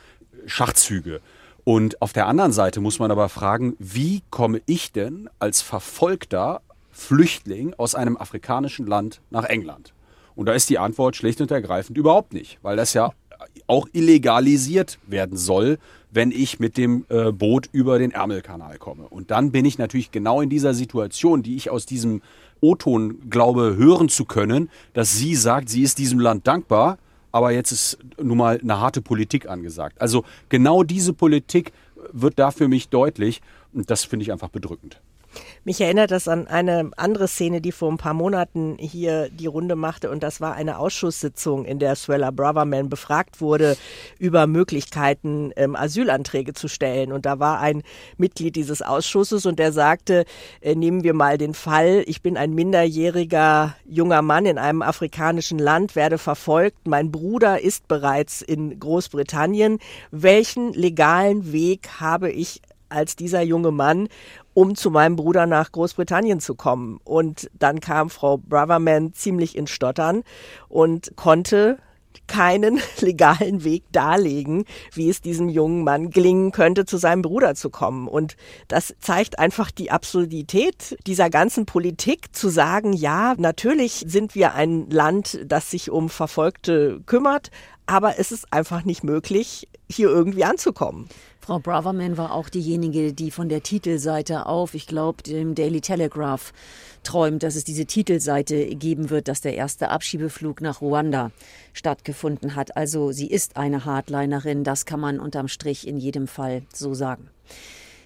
Schachzüge. 0.46 1.20
Und 1.64 2.02
auf 2.02 2.12
der 2.12 2.26
anderen 2.26 2.52
Seite 2.52 2.80
muss 2.80 2.98
man 2.98 3.10
aber 3.10 3.30
fragen, 3.30 3.74
wie 3.78 4.22
komme 4.30 4.60
ich 4.66 4.92
denn 4.92 5.30
als 5.38 5.62
verfolgter 5.62 6.60
Flüchtling 6.90 7.72
aus 7.78 7.94
einem 7.94 8.18
afrikanischen 8.18 8.86
Land 8.86 9.22
nach 9.30 9.44
England? 9.44 9.94
Und 10.34 10.46
da 10.46 10.52
ist 10.52 10.68
die 10.70 10.78
Antwort 10.78 11.16
schlicht 11.16 11.40
und 11.40 11.50
ergreifend 11.50 11.96
überhaupt 11.96 12.32
nicht, 12.32 12.58
weil 12.62 12.76
das 12.76 12.94
ja 12.94 13.12
auch 13.66 13.88
illegalisiert 13.92 14.98
werden 15.06 15.36
soll, 15.36 15.78
wenn 16.10 16.30
ich 16.30 16.60
mit 16.60 16.76
dem 16.76 17.06
äh, 17.08 17.32
Boot 17.32 17.68
über 17.72 17.98
den 17.98 18.10
Ärmelkanal 18.10 18.78
komme. 18.78 19.04
Und 19.08 19.30
dann 19.30 19.50
bin 19.50 19.64
ich 19.64 19.78
natürlich 19.78 20.10
genau 20.10 20.40
in 20.40 20.50
dieser 20.50 20.74
Situation, 20.74 21.42
die 21.42 21.56
ich 21.56 21.70
aus 21.70 21.86
diesem 21.86 22.22
O-Ton 22.60 23.30
glaube 23.30 23.76
hören 23.76 24.08
zu 24.08 24.24
können, 24.24 24.70
dass 24.92 25.16
sie 25.16 25.34
sagt, 25.34 25.68
sie 25.68 25.82
ist 25.82 25.98
diesem 25.98 26.20
Land 26.20 26.46
dankbar, 26.46 26.98
aber 27.32 27.50
jetzt 27.50 27.72
ist 27.72 27.98
nun 28.20 28.36
mal 28.36 28.60
eine 28.62 28.78
harte 28.78 29.00
Politik 29.00 29.48
angesagt. 29.48 30.00
Also 30.00 30.24
genau 30.48 30.82
diese 30.82 31.12
Politik 31.12 31.72
wird 32.12 32.38
da 32.38 32.50
für 32.50 32.68
mich 32.68 32.88
deutlich 32.90 33.40
und 33.72 33.90
das 33.90 34.04
finde 34.04 34.24
ich 34.24 34.32
einfach 34.32 34.50
bedrückend. 34.50 35.00
Mich 35.64 35.80
erinnert 35.80 36.10
das 36.10 36.28
an 36.28 36.48
eine 36.48 36.90
andere 36.96 37.28
Szene, 37.28 37.60
die 37.60 37.72
vor 37.72 37.90
ein 37.90 37.96
paar 37.96 38.14
Monaten 38.14 38.76
hier 38.78 39.28
die 39.30 39.46
Runde 39.46 39.76
machte 39.76 40.10
und 40.10 40.22
das 40.22 40.40
war 40.40 40.54
eine 40.54 40.78
Ausschusssitzung, 40.78 41.64
in 41.64 41.78
der 41.78 41.94
Swella 41.94 42.30
Braverman 42.30 42.88
befragt 42.88 43.40
wurde 43.40 43.76
über 44.18 44.46
Möglichkeiten, 44.46 45.52
ähm, 45.56 45.76
Asylanträge 45.76 46.52
zu 46.52 46.68
stellen. 46.68 47.12
Und 47.12 47.26
da 47.26 47.38
war 47.38 47.60
ein 47.60 47.82
Mitglied 48.16 48.56
dieses 48.56 48.82
Ausschusses 48.82 49.46
und 49.46 49.58
der 49.58 49.72
sagte, 49.72 50.24
äh, 50.60 50.74
nehmen 50.74 51.04
wir 51.04 51.14
mal 51.14 51.38
den 51.38 51.54
Fall, 51.54 52.02
ich 52.06 52.22
bin 52.22 52.36
ein 52.36 52.54
minderjähriger 52.54 53.76
junger 53.84 54.22
Mann 54.22 54.46
in 54.46 54.58
einem 54.58 54.82
afrikanischen 54.82 55.58
Land, 55.58 55.94
werde 55.94 56.18
verfolgt, 56.18 56.86
mein 56.86 57.12
Bruder 57.12 57.60
ist 57.60 57.88
bereits 57.88 58.42
in 58.42 58.80
Großbritannien. 58.80 59.78
Welchen 60.10 60.72
legalen 60.72 61.52
Weg 61.52 62.00
habe 62.00 62.30
ich 62.30 62.60
als 62.92 63.16
dieser 63.16 63.42
junge 63.42 63.70
Mann, 63.70 64.08
um 64.54 64.74
zu 64.74 64.90
meinem 64.90 65.16
Bruder 65.16 65.46
nach 65.46 65.72
Großbritannien 65.72 66.40
zu 66.40 66.54
kommen. 66.54 66.98
Und 67.04 67.50
dann 67.58 67.80
kam 67.80 68.10
Frau 68.10 68.38
Braverman 68.38 69.12
ziemlich 69.14 69.56
in 69.56 69.66
Stottern 69.66 70.22
und 70.68 71.16
konnte 71.16 71.78
keinen 72.26 72.80
legalen 73.00 73.64
Weg 73.64 73.84
darlegen, 73.92 74.64
wie 74.92 75.08
es 75.08 75.20
diesem 75.20 75.48
jungen 75.48 75.84
Mann 75.84 76.10
gelingen 76.10 76.52
könnte, 76.52 76.84
zu 76.84 76.96
seinem 76.96 77.22
Bruder 77.22 77.54
zu 77.54 77.70
kommen. 77.70 78.08
Und 78.08 78.36
das 78.68 78.94
zeigt 79.00 79.38
einfach 79.38 79.70
die 79.70 79.90
Absurdität 79.90 80.96
dieser 81.06 81.30
ganzen 81.30 81.66
Politik, 81.66 82.34
zu 82.34 82.48
sagen, 82.48 82.92
ja, 82.92 83.34
natürlich 83.38 84.04
sind 84.06 84.34
wir 84.34 84.54
ein 84.54 84.88
Land, 84.90 85.40
das 85.46 85.70
sich 85.70 85.90
um 85.90 86.08
Verfolgte 86.08 87.00
kümmert, 87.06 87.50
aber 87.86 88.18
es 88.18 88.32
ist 88.32 88.52
einfach 88.52 88.84
nicht 88.84 89.04
möglich, 89.04 89.68
hier 89.90 90.08
irgendwie 90.08 90.44
anzukommen. 90.44 91.08
Frau 91.44 91.58
Braverman 91.58 92.16
war 92.16 92.32
auch 92.32 92.48
diejenige, 92.48 93.12
die 93.12 93.32
von 93.32 93.48
der 93.48 93.64
Titelseite 93.64 94.46
auf, 94.46 94.74
ich 94.74 94.86
glaube, 94.86 95.24
dem 95.24 95.56
Daily 95.56 95.80
Telegraph 95.80 96.52
träumt, 97.02 97.42
dass 97.42 97.56
es 97.56 97.64
diese 97.64 97.84
Titelseite 97.84 98.76
geben 98.76 99.10
wird, 99.10 99.26
dass 99.26 99.40
der 99.40 99.56
erste 99.56 99.88
Abschiebeflug 99.88 100.60
nach 100.60 100.80
Ruanda 100.80 101.32
stattgefunden 101.72 102.54
hat. 102.54 102.76
Also 102.76 103.10
sie 103.10 103.26
ist 103.26 103.56
eine 103.56 103.84
Hardlinerin, 103.84 104.62
das 104.62 104.86
kann 104.86 105.00
man 105.00 105.18
unterm 105.18 105.48
Strich 105.48 105.88
in 105.88 105.96
jedem 105.96 106.28
Fall 106.28 106.62
so 106.72 106.94
sagen. 106.94 107.28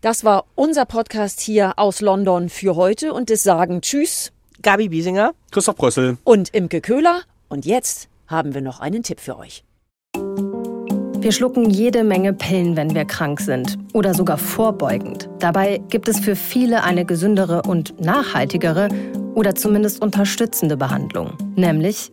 Das 0.01 0.25
war 0.25 0.47
unser 0.55 0.87
Podcast 0.87 1.41
hier 1.41 1.79
aus 1.79 2.01
London 2.01 2.49
für 2.49 2.75
heute 2.75 3.13
und 3.13 3.31
es 3.31 3.43
sagen 3.43 3.83
Tschüss 3.83 4.33
Gabi 4.63 4.89
Biesinger. 4.89 5.35
Christoph 5.51 5.77
Brössel. 5.77 6.17
und 6.25 6.55
Imke 6.55 6.81
Köhler. 6.81 7.21
Und 7.51 7.67
jetzt 7.67 8.09
haben 8.29 8.55
wir 8.55 8.63
noch 8.63 8.81
einen 8.81 9.03
Tipp 9.03 9.21
für 9.21 9.37
euch. 9.37 9.63
Wir 11.27 11.33
schlucken 11.33 11.71
jede 11.71 12.05
Menge 12.05 12.33
Pillen, 12.33 12.77
wenn 12.77 12.95
wir 12.95 13.05
krank 13.05 13.41
sind 13.41 13.77
oder 13.93 14.15
sogar 14.15 14.39
vorbeugend. 14.39 15.29
Dabei 15.41 15.81
gibt 15.89 16.07
es 16.07 16.21
für 16.21 16.37
viele 16.37 16.85
eine 16.85 17.05
gesündere 17.05 17.63
und 17.63 18.01
nachhaltigere 18.01 18.87
oder 19.35 19.57
zumindest 19.57 20.01
unterstützende 20.01 20.77
Behandlung, 20.77 21.33
nämlich 21.57 22.13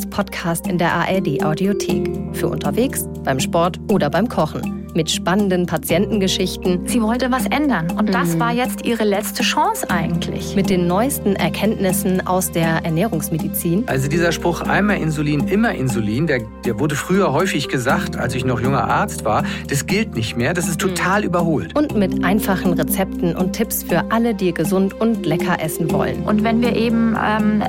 als 0.01 0.09
Podcast 0.09 0.67
in 0.67 0.77
der 0.79 0.91
ARD 0.93 1.43
Audiothek. 1.43 2.09
Für 2.33 2.47
unterwegs, 2.47 3.07
beim 3.23 3.39
Sport 3.39 3.79
oder 3.91 4.09
beim 4.09 4.27
Kochen 4.27 4.80
mit 4.95 5.09
spannenden 5.09 5.65
Patientengeschichten. 5.65 6.87
Sie 6.87 7.01
wollte 7.01 7.31
was 7.31 7.45
ändern 7.45 7.91
und 7.97 8.13
das 8.13 8.35
mhm. 8.35 8.39
war 8.39 8.53
jetzt 8.53 8.85
ihre 8.85 9.03
letzte 9.03 9.43
Chance 9.43 9.89
eigentlich. 9.89 10.55
Mit 10.55 10.69
den 10.69 10.87
neuesten 10.87 11.35
Erkenntnissen 11.35 12.25
aus 12.27 12.51
der 12.51 12.83
Ernährungsmedizin. 12.83 13.83
Also 13.87 14.07
dieser 14.07 14.31
Spruch 14.31 14.61
einmal 14.61 14.97
Insulin, 14.97 15.47
immer 15.47 15.73
Insulin, 15.73 16.27
der, 16.27 16.41
der 16.65 16.79
wurde 16.79 16.95
früher 16.95 17.33
häufig 17.33 17.67
gesagt, 17.67 18.17
als 18.17 18.35
ich 18.35 18.45
noch 18.45 18.59
junger 18.59 18.85
Arzt 18.85 19.25
war. 19.25 19.43
Das 19.69 19.85
gilt 19.85 20.15
nicht 20.15 20.37
mehr, 20.37 20.53
das 20.53 20.67
ist 20.67 20.81
mhm. 20.83 20.89
total 20.89 21.23
überholt. 21.23 21.75
Und 21.77 21.95
mit 21.95 22.23
einfachen 22.23 22.73
Rezepten 22.73 23.35
und 23.35 23.53
Tipps 23.53 23.83
für 23.83 24.03
alle, 24.11 24.33
die 24.33 24.53
gesund 24.53 24.99
und 24.99 25.25
lecker 25.25 25.61
essen 25.61 25.91
wollen. 25.91 26.23
Und 26.23 26.43
wenn 26.43 26.61
wir 26.61 26.75
eben 26.75 27.15
ähm, 27.15 27.63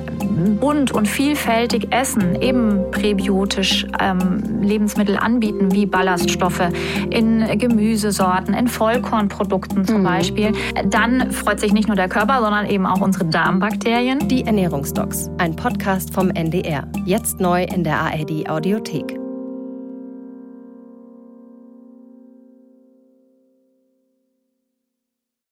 bunt 0.61 0.93
und 0.93 1.09
vielfältig 1.09 1.89
essen, 1.91 2.41
eben 2.41 2.91
präbiotisch 2.91 3.87
ähm, 4.01 4.63
Lebensmittel 4.63 5.17
anbieten, 5.17 5.73
wie 5.73 5.87
Ballaststoffe, 5.87 6.69
in 7.13 7.59
Gemüsesorten, 7.59 8.55
in 8.55 8.69
Vollkornprodukten 8.69 9.85
zum 9.85 10.01
mhm. 10.01 10.05
Beispiel, 10.05 10.53
dann 10.87 11.31
freut 11.31 11.61
sich 11.61 11.73
nicht 11.73 11.89
nur 11.89 11.97
der 11.97 12.09
Körper, 12.09 12.41
sondern 12.41 12.67
eben 12.67 12.87
auch 12.87 13.01
unsere 13.01 13.27
Darmbakterien. 13.27 14.29
Die 14.29 14.45
Ernährungsdocs, 14.45 15.31
ein 15.39 15.55
Podcast 15.55 16.13
vom 16.13 16.31
NDR. 16.31 16.87
Jetzt 17.05 17.41
neu 17.41 17.65
in 17.65 17.85
der 17.85 18.01
ARD 18.01 18.49
Audiothek. 18.49 19.22